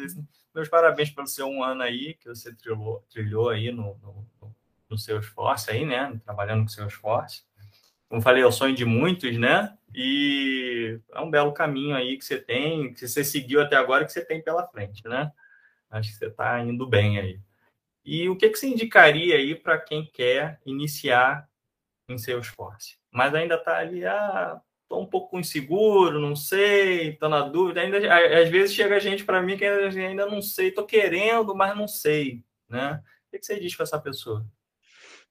[0.53, 4.55] Meus parabéns pelo seu um ano aí, que você trilhou, trilhou aí no, no,
[4.89, 6.19] no seu esforço aí, né?
[6.23, 7.45] Trabalhando com seu esforço.
[8.07, 9.75] Como falei, é o sonho de muitos, né?
[9.95, 14.11] E é um belo caminho aí que você tem, que você seguiu até agora, que
[14.11, 15.31] você tem pela frente, né?
[15.89, 17.39] Acho que você está indo bem aí.
[18.05, 21.49] E o que, que você indicaria aí para quem quer iniciar
[22.07, 22.97] em Salesforce?
[23.11, 24.61] Mas ainda está ali, ah,
[24.93, 27.81] estou um pouco inseguro, não sei, estou na dúvida.
[27.81, 27.97] Ainda,
[28.41, 32.43] às vezes chega gente para mim que ainda não sei, estou querendo, mas não sei.
[32.69, 33.01] Né?
[33.27, 34.45] O que, você diz para essa pessoa?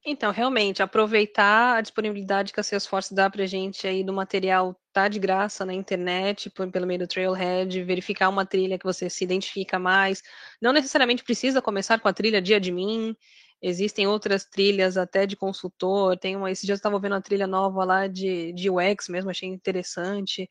[0.05, 5.07] Então, realmente, aproveitar a disponibilidade que a Salesforce dá para gente aí do material tá
[5.07, 9.79] de graça na internet, pelo meio do Trailhead, verificar uma trilha que você se identifica
[9.79, 10.21] mais.
[10.61, 13.17] Não necessariamente precisa começar com a trilha de admin,
[13.63, 16.19] existem outras trilhas até de consultor.
[16.19, 19.31] Tem uma, esse dia eu estava vendo uma trilha nova lá de, de UX mesmo,
[19.31, 20.49] achei interessante.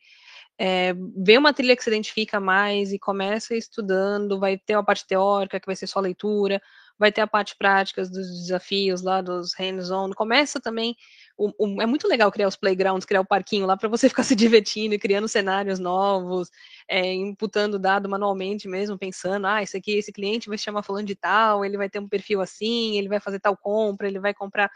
[0.58, 5.06] É, vê uma trilha que se identifica mais e começa estudando, vai ter uma parte
[5.06, 6.60] teórica que vai ser só leitura,
[6.98, 10.10] vai ter a parte prática dos desafios lá, dos hands-on.
[10.14, 10.96] Começa também.
[11.36, 14.22] O, o, é muito legal criar os playgrounds, criar o parquinho lá para você ficar
[14.22, 16.50] se divertindo e criando cenários novos,
[16.88, 21.06] é, imputando dado manualmente mesmo, pensando, ah, esse aqui, esse cliente vai se chamar falando
[21.06, 24.34] de tal, ele vai ter um perfil assim, ele vai fazer tal compra, ele vai
[24.34, 24.70] comprar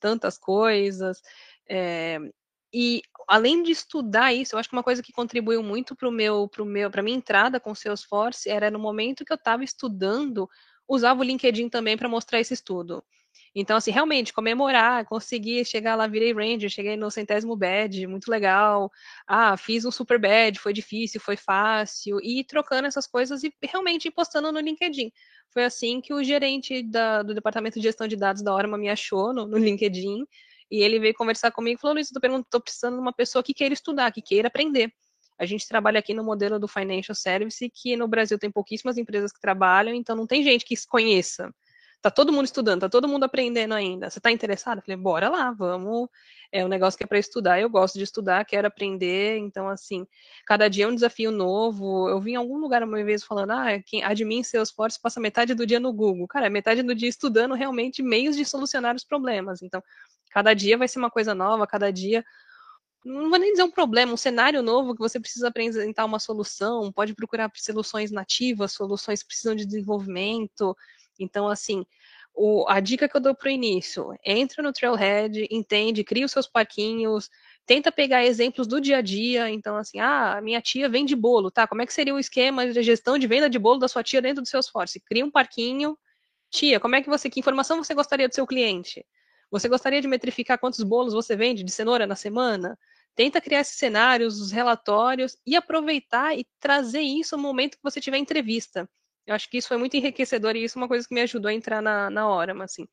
[0.00, 1.20] tantas coisas.
[1.68, 2.18] É,
[2.72, 6.12] e além de estudar isso, eu acho que uma coisa que contribuiu muito para o
[6.12, 10.48] meu, para meu, para minha entrada com Salesforce era no momento que eu estava estudando
[10.88, 13.04] usava o LinkedIn também para mostrar esse estudo.
[13.54, 18.90] Então, assim, realmente, comemorar, conseguir chegar lá, virei Ranger, cheguei no centésimo badge, muito legal.
[19.26, 22.18] Ah, fiz um super badge, foi difícil, foi fácil.
[22.22, 25.12] E trocando essas coisas e realmente postando no LinkedIn.
[25.50, 28.88] Foi assim que o gerente da, do Departamento de Gestão de Dados da Orma me
[28.88, 30.24] achou no, no LinkedIn.
[30.70, 33.74] E ele veio conversar comigo e falou, Luiz, estou precisando de uma pessoa que queira
[33.74, 34.90] estudar, que queira aprender.
[35.38, 39.32] A gente trabalha aqui no modelo do financial service, que no Brasil tem pouquíssimas empresas
[39.32, 41.52] que trabalham, então não tem gente que se conheça.
[42.02, 44.10] Tá todo mundo estudando, tá todo mundo aprendendo ainda.
[44.10, 44.78] Você tá interessado?
[44.78, 46.08] Eu falei, bora lá, vamos.
[46.50, 49.38] É um negócio que é para estudar, eu gosto de estudar, quero aprender.
[49.38, 50.04] Então, assim,
[50.44, 52.08] cada dia é um desafio novo.
[52.08, 55.64] Eu vi em algum lugar uma vez falando, ah, quem admin Salesforce passa metade do
[55.64, 56.26] dia no Google.
[56.26, 59.62] Cara, metade do dia estudando realmente meios de solucionar os problemas.
[59.62, 59.80] Então,
[60.32, 62.24] cada dia vai ser uma coisa nova, cada dia
[63.04, 66.92] não vou nem dizer um problema, um cenário novo que você precisa apresentar uma solução,
[66.92, 70.76] pode procurar soluções nativas, soluções que precisam de desenvolvimento.
[71.22, 71.84] Então, assim,
[72.34, 76.32] o, a dica que eu dou para o início, entra no Trailhead, entende, cria os
[76.32, 77.28] seus parquinhos,
[77.66, 81.66] tenta pegar exemplos do dia a dia, então assim, ah, minha tia vende bolo, tá?
[81.66, 84.22] Como é que seria o esquema de gestão de venda de bolo da sua tia
[84.22, 85.00] dentro do Salesforce?
[85.00, 85.96] Cria um parquinho,
[86.50, 89.04] tia, como é que você, que informação você gostaria do seu cliente?
[89.50, 92.78] Você gostaria de metrificar quantos bolos você vende de cenoura na semana?
[93.14, 98.00] Tenta criar esses cenários, os relatórios e aproveitar e trazer isso no momento que você
[98.00, 98.88] tiver entrevista.
[99.26, 101.48] Eu acho que isso foi muito enriquecedor e isso é uma coisa que me ajudou
[101.48, 102.86] a entrar na, na hora, mas assim.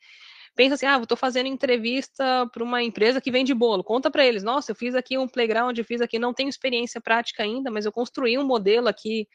[0.55, 3.83] Pensa assim, ah, estou fazendo entrevista para uma empresa que vende bolo.
[3.83, 6.99] Conta para eles, nossa, eu fiz aqui um playground, eu fiz aqui, não tenho experiência
[6.99, 9.27] prática ainda, mas eu construí um modelo aqui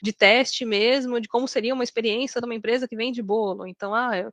[0.00, 3.66] de teste mesmo, de como seria uma experiência de uma empresa que vende bolo.
[3.66, 4.30] Então, ah, é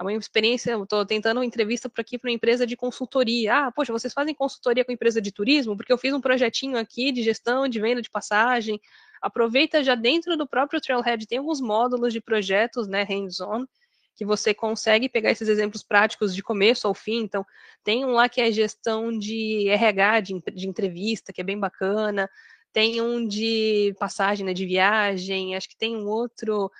[0.00, 3.66] uma experiência, eu estou tentando uma entrevista para aqui para uma empresa de consultoria.
[3.66, 5.76] Ah, poxa, vocês fazem consultoria com empresa de turismo?
[5.76, 8.80] Porque eu fiz um projetinho aqui de gestão de venda de passagem.
[9.20, 13.66] Aproveita já dentro do próprio Trailhead, tem alguns módulos de projetos, né, hands-on,
[14.16, 17.20] que você consegue pegar esses exemplos práticos de começo ao fim.
[17.20, 17.44] Então,
[17.84, 22.28] tem um lá que é gestão de RH, de, de entrevista, que é bem bacana.
[22.72, 25.54] Tem um de passagem, né, de viagem.
[25.54, 26.70] Acho que tem um outro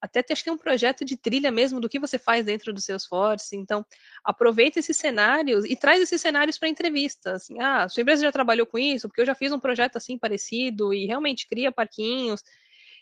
[0.00, 2.80] até acho que tem um projeto de trilha mesmo do que você faz dentro do
[2.80, 3.56] Salesforce.
[3.56, 3.84] Então,
[4.24, 7.32] aproveita esses cenários e traz esses cenários para entrevista.
[7.32, 9.08] Assim, ah, sua empresa já trabalhou com isso?
[9.08, 12.42] Porque eu já fiz um projeto assim parecido e realmente cria parquinhos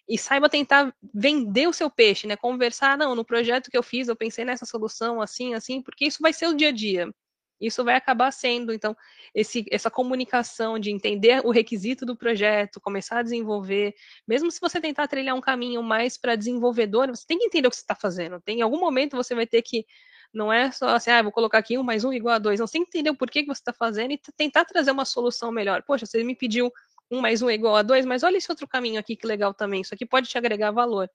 [0.09, 2.36] e saiba tentar vender o seu peixe, né?
[2.36, 6.18] Conversar, não, no projeto que eu fiz, eu pensei nessa solução assim, assim, porque isso
[6.20, 7.12] vai ser o dia a dia.
[7.61, 8.95] Isso vai acabar sendo, então,
[9.35, 13.95] esse, essa comunicação de entender o requisito do projeto, começar a desenvolver,
[14.29, 17.71] mesmo se você tentar trilhar um caminho mais para desenvolvedor, você tem que entender o
[17.71, 18.41] que você está fazendo.
[18.41, 19.87] Tem, em algum momento você vai ter que,
[20.33, 22.67] não é só assim, ah, vou colocar aqui um mais um igual a dois, não,
[22.67, 25.51] você tem que entender o porquê que você está fazendo e tentar trazer uma solução
[25.51, 25.83] melhor.
[25.83, 26.71] Poxa, você me pediu
[27.11, 29.81] um mais um igual a dois, mas olha esse outro caminho aqui que legal também,
[29.81, 31.09] isso aqui pode te agregar valor.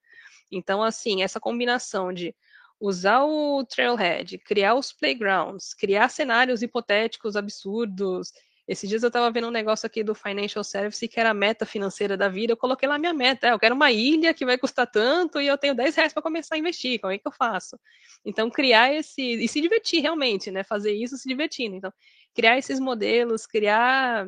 [0.51, 2.35] Então, assim, essa combinação de
[2.81, 8.31] usar o Trailhead, criar os playgrounds, criar cenários hipotéticos absurdos.
[8.67, 11.63] Esses dias eu estava vendo um negócio aqui do Financial Service que era a meta
[11.65, 12.53] financeira da vida.
[12.53, 13.47] Eu coloquei lá minha meta.
[13.47, 16.23] É, eu quero uma ilha que vai custar tanto e eu tenho 10 reais para
[16.23, 16.99] começar a investir.
[16.99, 17.79] Como é que eu faço?
[18.25, 19.21] Então, criar esse.
[19.21, 20.63] E se divertir realmente, né?
[20.63, 21.75] Fazer isso se divertindo.
[21.75, 21.93] Então,
[22.33, 24.27] criar esses modelos, criar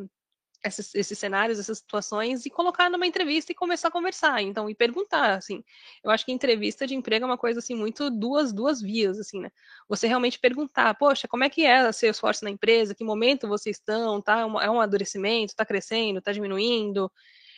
[0.64, 4.76] esses, esses, cenários, essas situações e colocar numa entrevista e começar a conversar, então, e
[4.76, 5.64] perguntar, assim.
[6.03, 9.39] Eu acho que entrevista de emprego é uma coisa, assim, muito duas, duas vias, assim,
[9.41, 9.51] né?
[9.89, 13.78] Você realmente perguntar, poxa, como é que é ser esforço na empresa, que momento vocês
[13.78, 14.39] estão, tá?
[14.39, 17.11] É um, é amadurecimento, tá crescendo, tá diminuindo,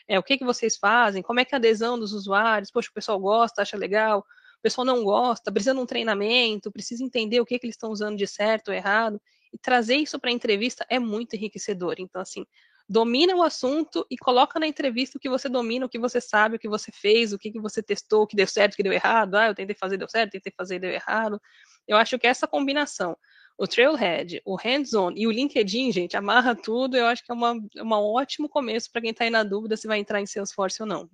[0.07, 2.89] é, o que que vocês fazem, como é que é a adesão dos usuários, poxa,
[2.89, 7.39] o pessoal gosta, acha legal, o pessoal não gosta, precisa de um treinamento, precisa entender
[7.39, 9.21] o que que eles estão usando de certo ou errado,
[9.53, 11.95] e trazer isso para a entrevista é muito enriquecedor.
[11.99, 12.45] Então, assim,
[12.87, 16.55] domina o assunto e coloca na entrevista o que você domina, o que você sabe,
[16.55, 18.83] o que você fez, o que, que você testou, o que deu certo, o que
[18.83, 19.35] deu errado.
[19.35, 21.41] Ah, eu tentei fazer, deu certo, tentei fazer, deu errado.
[21.87, 23.17] Eu acho que essa combinação,
[23.57, 26.95] o Trailhead, o Hands-On e o LinkedIn, gente, amarra tudo.
[26.95, 29.75] Eu acho que é uma, é um ótimo começo para quem está aí na dúvida
[29.75, 31.09] se vai entrar em Salesforce ou não.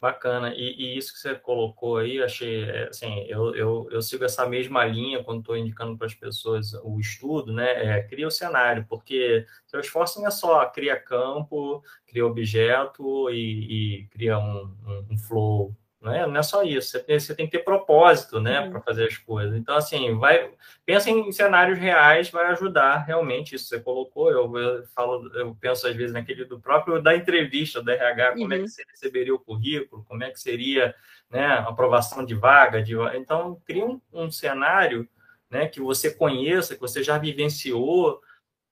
[0.00, 0.54] Bacana.
[0.54, 4.46] E, e, isso que você colocou aí, achei, é, assim, eu, eu, eu sigo essa
[4.46, 7.98] mesma linha quando estou indicando para as pessoas o estudo, né?
[7.98, 14.02] É, cria o cenário, porque seu esforço não é só cria campo, cria objeto e,
[14.02, 17.34] e cria um, um, um flow não é, não é só isso, você tem, você
[17.34, 18.70] tem que ter propósito, né, uhum.
[18.70, 19.56] para fazer as coisas.
[19.56, 20.48] Então, assim, vai,
[20.86, 24.30] pensa em cenários reais, vai ajudar realmente isso você colocou.
[24.30, 28.44] Eu, eu falo, eu penso às vezes naquele do próprio da entrevista da RH, como
[28.44, 28.52] uhum.
[28.52, 28.68] é que uhum.
[28.68, 30.94] você receberia o currículo, como é que seria,
[31.28, 35.08] né, aprovação de vaga, de, então cria um, um cenário,
[35.50, 38.20] né, que você conheça, que você já vivenciou,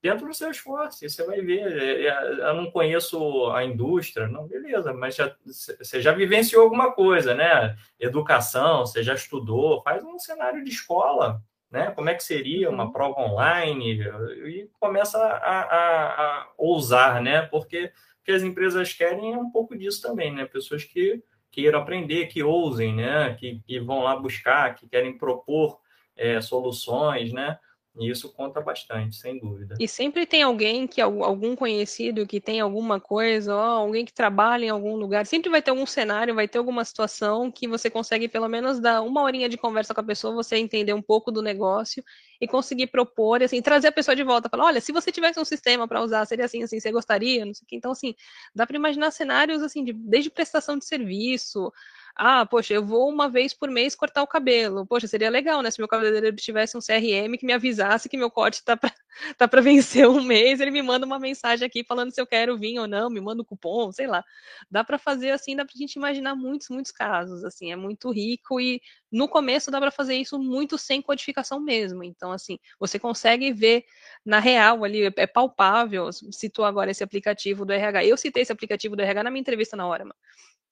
[0.06, 1.04] dentro do seu esforço.
[1.04, 5.34] E você vai ver, é, é, eu não conheço a indústria, não, beleza, mas já,
[5.44, 7.76] você já vivenciou alguma coisa, né?
[7.98, 11.90] Educação, você já estudou, faz um cenário de escola, né?
[11.90, 12.92] Como é que seria uma uhum.
[12.92, 14.00] prova online?
[14.46, 17.42] E começa a, a, a ousar, né?
[17.42, 17.86] Porque
[18.20, 20.44] o que as empresas querem é um pouco disso também, né?
[20.44, 23.34] Pessoas que queiram aprender, que ousem, né?
[23.34, 25.80] Que, que vão lá buscar, que querem propor
[26.16, 27.58] é, soluções, né?
[27.98, 29.74] E isso conta bastante, sem dúvida.
[29.80, 34.66] E sempre tem alguém que algum conhecido que tem alguma coisa, ó, alguém que trabalha
[34.66, 38.28] em algum lugar, sempre vai ter algum cenário, vai ter alguma situação que você consegue
[38.28, 41.40] pelo menos dar uma horinha de conversa com a pessoa, você entender um pouco do
[41.40, 42.04] negócio
[42.40, 45.44] e conseguir propor, assim, trazer a pessoa de volta, falar, olha, se você tivesse um
[45.44, 47.76] sistema para usar, seria assim, assim, você gostaria, não sei o que.
[47.76, 48.14] Então, assim,
[48.54, 51.72] dá para imaginar cenários assim, de, desde prestação de serviço,
[52.18, 54.86] Ah, poxa, eu vou uma vez por mês cortar o cabelo.
[54.86, 55.70] Poxa, seria legal, né?
[55.70, 58.74] Se meu cabeleireiro tivesse um CRM que me avisasse que meu corte tá
[59.38, 62.56] tá pra vencer um mês, ele me manda uma mensagem aqui falando se eu quero
[62.56, 64.24] vir ou não, me manda o um cupom, sei lá.
[64.70, 68.58] Dá para fazer assim, dá pra gente imaginar muitos, muitos casos, assim, é muito rico
[68.60, 68.80] e
[69.12, 72.02] no começo dá para fazer isso muito sem codificação mesmo.
[72.02, 73.84] Então, assim, você consegue ver
[74.24, 76.10] na real ali, é palpável.
[76.32, 78.04] Citou agora esse aplicativo do RH.
[78.06, 80.14] Eu citei esse aplicativo do RH na minha entrevista na hora, mano.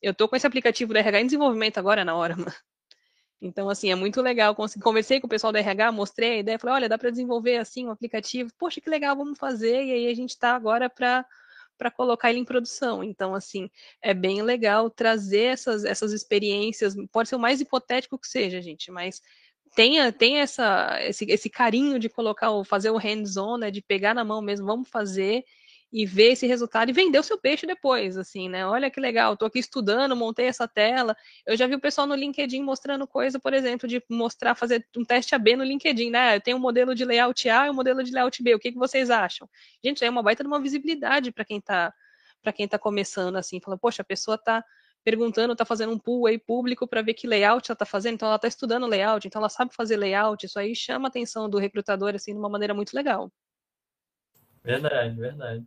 [0.05, 2.53] Eu tô com esse aplicativo do RH em desenvolvimento agora na hora, mano.
[3.41, 4.55] Então, assim, é muito legal.
[4.55, 7.87] Conversei com o pessoal do RH, mostrei a ideia, falei, olha, dá para desenvolver assim
[7.87, 8.51] um aplicativo.
[8.59, 9.85] Poxa, que legal, vamos fazer.
[9.85, 11.25] E aí a gente está agora para
[11.77, 13.03] para colocar ele em produção.
[13.03, 13.69] Então, assim,
[14.01, 16.95] é bem legal trazer essas, essas experiências.
[17.11, 19.21] Pode ser o mais hipotético que seja, gente, mas
[19.75, 24.25] tenha, tenha essa, esse, esse carinho de colocar, fazer o hands-on, né, de pegar na
[24.25, 25.45] mão mesmo, vamos fazer
[25.95, 28.67] e ver esse resultado e vender o seu peixe depois, assim, né?
[28.67, 31.17] Olha que legal, estou aqui estudando, montei essa tela.
[31.47, 35.05] Eu já vi o pessoal no LinkedIn mostrando coisa, por exemplo, de mostrar, fazer um
[35.05, 36.35] teste AB no LinkedIn, né?
[36.35, 38.57] Eu tenho um modelo de layout A e um modelo de layout B.
[38.57, 39.49] O que, que vocês acham?
[39.85, 41.95] Gente, é uma baita de uma visibilidade para quem está
[42.43, 44.63] para quem está começando, assim, falando, poxa, a pessoa está
[45.03, 48.27] perguntando, está fazendo um pool aí público para ver que layout ela está fazendo, então
[48.29, 51.57] ela está estudando layout, então ela sabe fazer layout, isso aí chama a atenção do
[51.57, 53.33] recrutador, assim, de uma maneira muito legal.
[54.63, 55.65] Verdade, verdade.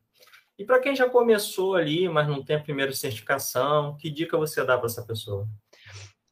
[0.57, 4.65] E para quem já começou ali, mas não tem a primeira certificação, que dica você
[4.65, 5.47] dá para essa pessoa?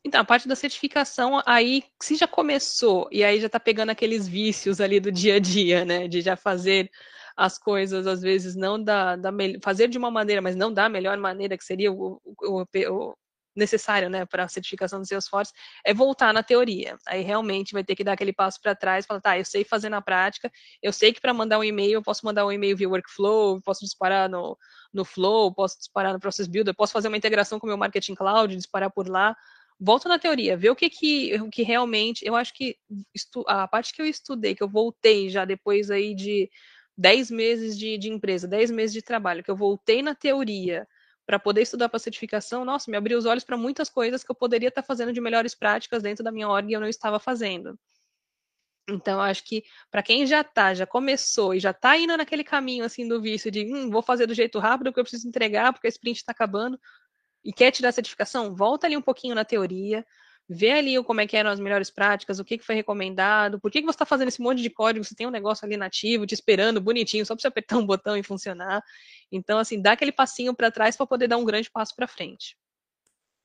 [0.04, 4.28] Então, a parte da certificação, aí, se já começou, e aí já está pegando aqueles
[4.28, 6.08] vícios ali do dia a dia, né?
[6.08, 6.90] De já fazer
[7.36, 11.18] as coisas, às vezes, não da, da fazer de uma maneira, mas não da melhor
[11.18, 13.18] maneira, que seria o, o, o,
[13.56, 15.54] necessário né, para a certificação do Salesforce
[15.84, 16.98] é voltar na teoria.
[17.06, 19.90] Aí realmente vai ter que dar aquele passo para trás, falar, tá, eu sei fazer
[19.90, 20.52] na prática,
[20.82, 23.86] eu sei que para mandar um e-mail, eu posso mandar um e-mail via workflow, posso
[23.86, 24.58] disparar no,
[24.94, 28.16] no Flow, posso disparar no Process Builder, posso fazer uma integração com o meu Marketing
[28.16, 29.36] Cloud, disparar por lá.
[29.80, 32.26] Volto na teoria, ver o que, que, o que realmente.
[32.26, 32.78] Eu acho que
[33.46, 36.50] a parte que eu estudei, que eu voltei já depois aí de
[36.98, 40.88] 10 meses de, de empresa, 10 meses de trabalho, que eu voltei na teoria
[41.26, 44.36] para poder estudar para certificação, nossa, me abriu os olhos para muitas coisas que eu
[44.36, 47.20] poderia estar tá fazendo de melhores práticas dentro da minha org e eu não estava
[47.20, 47.78] fazendo.
[48.88, 52.86] Então, acho que para quem já está, já começou e já está indo naquele caminho
[52.86, 55.88] assim do vício de hum, vou fazer do jeito rápido que eu preciso entregar porque
[55.88, 56.80] a sprint está acabando
[57.44, 60.06] e quer tirar a certificação, volta ali um pouquinho na teoria,
[60.48, 63.72] vê ali como é que eram as melhores práticas, o que, que foi recomendado, por
[63.72, 66.26] que, que você está fazendo esse monte de código, você tem um negócio ali nativo,
[66.26, 68.84] te esperando, bonitinho, só para você apertar um botão e funcionar.
[69.32, 72.56] Então, assim, dá aquele passinho para trás para poder dar um grande passo para frente.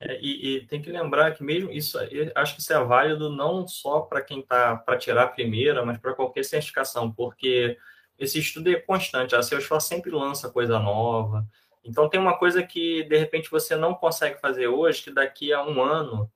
[0.03, 1.99] É, e, e, tem que lembrar que mesmo isso,
[2.35, 5.99] acho que isso é válido não só para quem está para tirar a primeira, mas
[5.99, 7.77] para qualquer certificação, porque
[8.19, 9.35] esse estudo é constante.
[9.35, 11.47] A Salesforce sempre lança coisa nova.
[11.85, 15.63] Então tem uma coisa que de repente você não consegue fazer hoje, que daqui a
[15.63, 16.31] um ano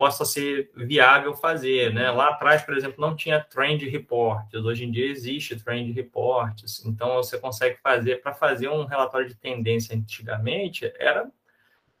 [0.00, 2.10] possa ser viável fazer, né?
[2.10, 7.16] Lá atrás, por exemplo, não tinha trend reports, hoje em dia existe trend reports, então
[7.16, 11.30] você consegue fazer, para fazer um relatório de tendência antigamente, era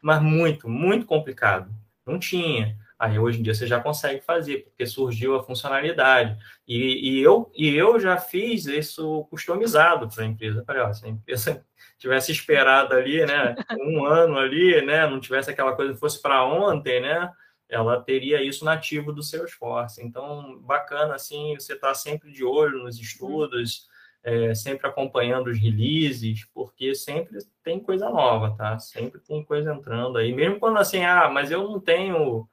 [0.00, 1.70] mas muito, muito complicado,
[2.06, 2.74] não tinha.
[2.98, 6.38] Aí hoje em dia você já consegue fazer, porque surgiu a funcionalidade.
[6.66, 10.64] E, e eu, e eu já fiz isso customizado para a empresa.
[10.64, 11.62] falei, ó, se a empresa
[11.98, 16.42] tivesse esperado ali, né, um ano ali, né, não tivesse aquela coisa que fosse para
[16.46, 17.30] ontem, né,
[17.70, 20.02] ela teria isso nativo do seu esforço.
[20.02, 23.88] Então, bacana, assim, você está sempre de olho nos estudos,
[24.22, 28.78] é, sempre acompanhando os releases, porque sempre tem coisa nova, tá?
[28.78, 30.32] Sempre tem coisa entrando aí.
[30.32, 32.48] Mesmo quando, assim, ah, mas eu não tenho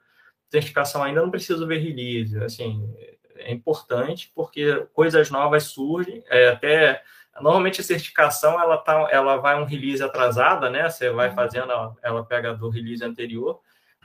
[0.49, 2.37] certificação ainda, não preciso ver release.
[2.43, 2.93] Assim,
[3.35, 7.03] é importante, porque coisas novas surgem, é, até...
[7.39, 10.89] Normalmente a certificação ela tá, ela vai um release atrasada, né?
[10.89, 11.35] Você vai uhum.
[11.35, 13.59] fazendo, ela pega do release anterior,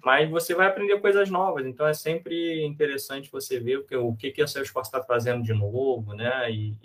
[0.04, 4.14] mas você vai aprender coisas novas, então é sempre interessante você ver o que, o
[4.14, 6.76] que, que a Salesforce está fazendo de novo, né, e,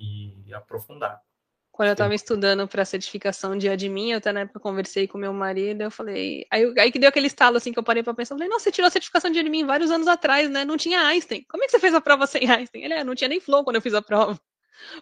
[0.46, 1.22] e aprofundar.
[1.78, 5.32] Quando eu estava estudando para certificação de admin, eu até na época conversei com meu
[5.32, 8.34] marido, eu falei, aí, aí que deu aquele estalo assim que eu parei para pensar,
[8.34, 10.66] eu falei, nossa, você tirou a certificação de admin vários anos atrás, né?
[10.66, 11.46] Não tinha Einstein.
[11.48, 12.84] Como é que você fez a prova sem Einstein?
[12.84, 14.40] Ele, é, não tinha nem Flow quando eu fiz a prova.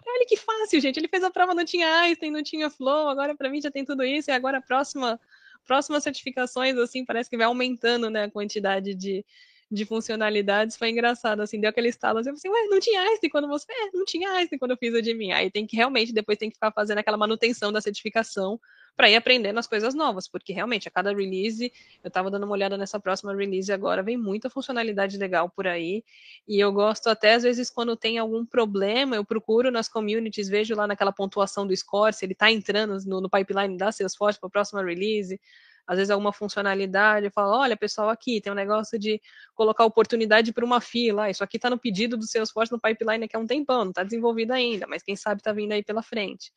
[0.05, 0.97] Olha que fácil, gente.
[0.99, 3.86] Ele fez a prova, não tinha Einstein, não tinha Flow, agora para mim já tem
[3.86, 5.18] tudo isso, e agora a próxima
[5.66, 9.26] próximas certificações, assim, parece que vai aumentando, né, a quantidade de,
[9.70, 10.78] de funcionalidades.
[10.78, 13.66] Foi engraçado, assim, deu aquele estalo, assim, falei, ué, não tinha Einstein quando você...
[13.72, 15.32] É, não tinha Einstein quando eu fiz o de mim.
[15.32, 18.59] Aí tem que realmente, depois tem que ficar fazendo aquela manutenção da certificação
[18.96, 21.72] para ir aprendendo as coisas novas, porque realmente a cada release,
[22.04, 26.04] eu estava dando uma olhada nessa próxima release agora, vem muita funcionalidade legal por aí,
[26.48, 30.76] e eu gosto até às vezes quando tem algum problema, eu procuro nas communities, vejo
[30.76, 34.48] lá naquela pontuação do score, se ele está entrando no, no, pipeline da Salesforce para
[34.48, 35.39] a próxima release,
[35.86, 39.22] às vezes alguma funcionalidade, fala, olha, pessoal, aqui tem um negócio de
[39.54, 43.36] colocar oportunidade para uma fila, isso aqui está no pedido do Salesforce no pipeline aqui
[43.36, 46.52] há um tempão, não está desenvolvido ainda, mas quem sabe está vindo aí pela frente.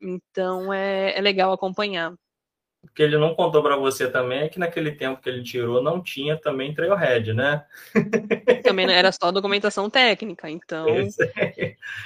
[0.00, 2.14] Então é, é legal acompanhar.
[2.82, 5.82] O que ele não contou para você também é que naquele tempo que ele tirou
[5.82, 7.64] não tinha também Trailhead, né?
[8.62, 10.86] Também era só documentação técnica, então.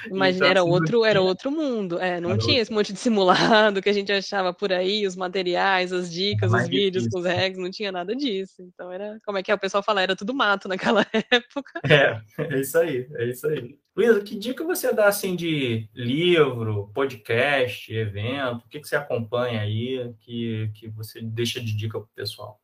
[0.09, 1.99] Imagina, então, era assim, outro, era outro mundo.
[1.99, 2.61] É, não era tinha outro.
[2.61, 6.67] esse monte de simulado que a gente achava por aí, os materiais, as dicas, os
[6.67, 8.61] vídeos com os regs, não tinha nada disso.
[8.61, 9.55] Então era, como é que é?
[9.55, 11.81] O pessoal fala, era tudo mato naquela época.
[11.85, 13.77] É, é isso aí, é isso aí.
[13.95, 18.65] Luísa, que dica você dá assim de livro, podcast, evento?
[18.65, 22.62] O que, que você acompanha aí que, que você deixa de dica para o pessoal?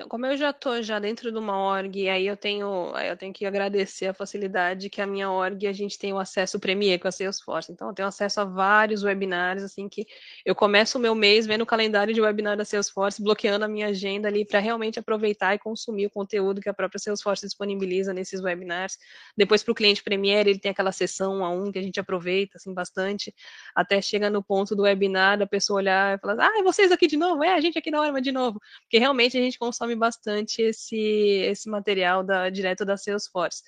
[0.00, 3.18] Então, como eu já estou já dentro de uma org, aí eu tenho, aí eu
[3.18, 6.98] tenho que agradecer a facilidade que a minha org a gente tem o acesso Premier
[6.98, 7.70] com a Salesforce.
[7.70, 10.06] Então, eu tenho acesso a vários webinários, assim que
[10.42, 13.88] eu começo o meu mês vendo o calendário de webinar da Salesforce, bloqueando a minha
[13.88, 18.40] agenda ali para realmente aproveitar e consumir o conteúdo que a própria Salesforce disponibiliza nesses
[18.40, 18.96] webinars.
[19.36, 22.56] Depois, para o cliente Premier, ele tem aquela sessão a um que a gente aproveita
[22.56, 23.34] assim bastante,
[23.74, 27.06] até chega no ponto do webinar da pessoa olhar e falar: "Ah, é vocês aqui
[27.06, 27.44] de novo?
[27.44, 29.96] É a gente aqui na hora, mas de novo", porque realmente a gente consome consome
[29.96, 33.62] bastante esse, esse material da, direto da Salesforce.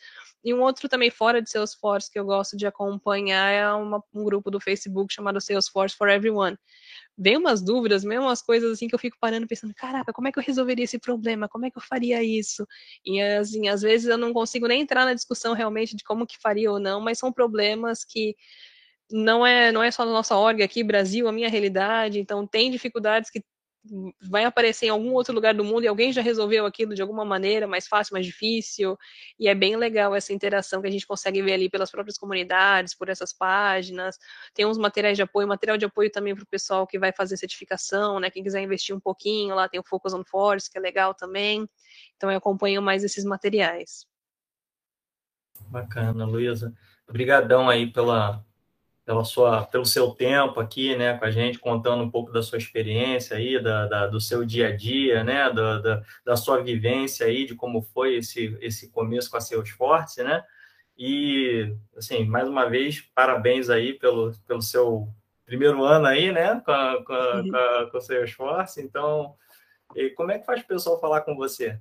[0.45, 4.25] E um outro também fora de Salesforce que eu gosto de acompanhar é uma, um
[4.25, 6.57] grupo do Facebook chamado Salesforce for Everyone.
[7.17, 10.33] Vem umas dúvidas, mesmo umas coisas assim que eu fico parando pensando, caraca, como é
[10.33, 11.49] que eu resolveria esse problema?
[11.49, 12.67] Como é que eu faria isso?
[13.05, 16.39] E assim, às vezes eu não consigo nem entrar na discussão realmente de como que
[16.41, 18.35] faria ou não, mas são problemas que
[19.11, 22.71] não é não é só na nossa org aqui, Brasil, a minha realidade, então tem
[22.71, 23.45] dificuldades que
[24.21, 27.25] vai aparecer em algum outro lugar do mundo e alguém já resolveu aquilo de alguma
[27.25, 28.97] maneira, mais fácil, mais difícil,
[29.39, 32.95] e é bem legal essa interação que a gente consegue ver ali pelas próprias comunidades,
[32.95, 34.19] por essas páginas.
[34.55, 37.37] Tem uns materiais de apoio, material de apoio também para o pessoal que vai fazer
[37.37, 38.31] certificação, né?
[38.31, 41.69] Quem quiser investir um pouquinho, lá tem o Focus on Force, que é legal também.
[42.17, 44.07] Então eu acompanho mais esses materiais.
[45.69, 46.73] Bacana, Luísa.
[47.09, 48.45] Obrigadão aí pela,
[49.05, 52.59] pela sua, pelo seu tempo aqui, né, com a gente, contando um pouco da sua
[52.59, 57.27] experiência aí, da, da do seu dia a dia, né, da, da, da, sua vivência
[57.27, 60.45] aí, de como foi esse, esse começo com a Salesforce, né,
[60.97, 65.09] e, assim, mais uma vez, parabéns aí pelo, pelo seu
[65.45, 69.35] primeiro ano aí, né, com a, com a, com a, com a Salesforce, então,
[70.17, 71.79] como é que faz o pessoal falar com você?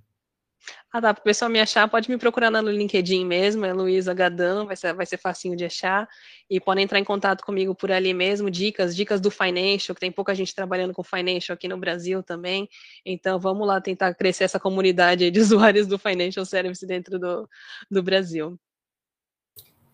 [0.91, 1.13] Ah, tá.
[1.13, 4.75] Para o pessoal me achar, pode me procurar no LinkedIn mesmo, é Luísa Gadan, vai
[4.75, 6.07] ser, vai ser facinho de achar.
[6.49, 10.11] E podem entrar em contato comigo por ali mesmo, dicas, dicas do Financial, que tem
[10.11, 12.67] pouca gente trabalhando com Financial aqui no Brasil também.
[13.05, 17.49] Então vamos lá tentar crescer essa comunidade de usuários do Financial Service dentro do,
[17.89, 18.59] do Brasil.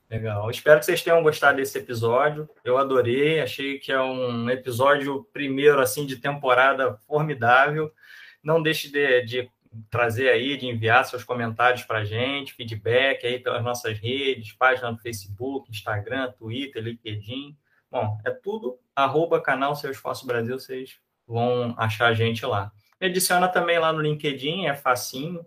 [0.09, 0.49] Legal.
[0.49, 2.49] Espero que vocês tenham gostado desse episódio.
[2.63, 7.91] Eu adorei, achei que é um episódio primeiro assim de temporada formidável.
[8.41, 9.51] Não deixe de, de
[9.89, 14.91] trazer aí, de enviar seus comentários para a gente, feedback aí pelas nossas redes, página
[14.91, 17.57] no Facebook, Instagram, Twitter, LinkedIn.
[17.89, 22.72] Bom, é tudo arroba canal Seu Esforço Brasil, vocês vão achar a gente lá.
[22.99, 25.45] Adiciona também lá no LinkedIn, é facinho,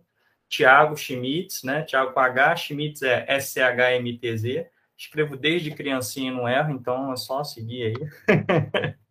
[0.49, 1.83] Tiago Schmitz, né?
[1.83, 4.68] Tiago com H, Schmitz é S-C-H-M-T-Z.
[4.97, 8.95] Escrevo desde criancinha e não erro, então é só seguir aí.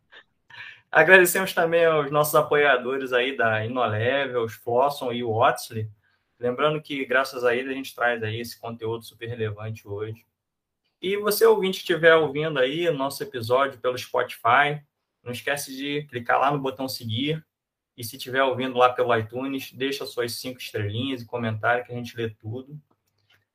[0.92, 5.88] Agradecemos também aos nossos apoiadores aí da Inolevel, os Flosson e o Watsley.
[6.40, 10.26] Lembrando que, graças a eles, a gente traz aí esse conteúdo super relevante hoje.
[11.02, 14.82] E você, ouvinte, que estiver ouvindo aí nosso episódio pelo Spotify,
[15.24, 17.46] não esquece de clicar lá no botão seguir.
[17.96, 21.96] E se estiver ouvindo lá pelo iTunes, deixa suas cinco estrelinhas e comentário que a
[21.96, 22.82] gente lê tudo.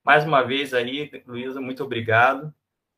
[0.04, 2.54] Mais uma vez aí, Luísa, muito obrigado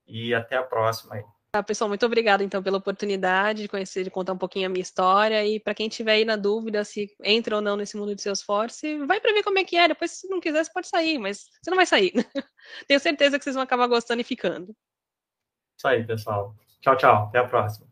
[0.06, 1.35] e até a próxima aí.
[1.56, 4.82] Tá, pessoal, muito obrigada então pela oportunidade de conhecer, de contar um pouquinho a minha
[4.82, 5.42] história.
[5.46, 8.98] E para quem tiver aí na dúvida se entra ou não nesse mundo de Salesforce,
[9.06, 9.88] vai para ver como é que é.
[9.88, 12.12] Depois, se não quiser, você pode sair, mas você não vai sair.
[12.86, 14.76] Tenho certeza que vocês vão acabar gostando e ficando.
[15.78, 16.54] Isso aí, pessoal.
[16.82, 17.24] Tchau, tchau.
[17.28, 17.88] Até a próxima.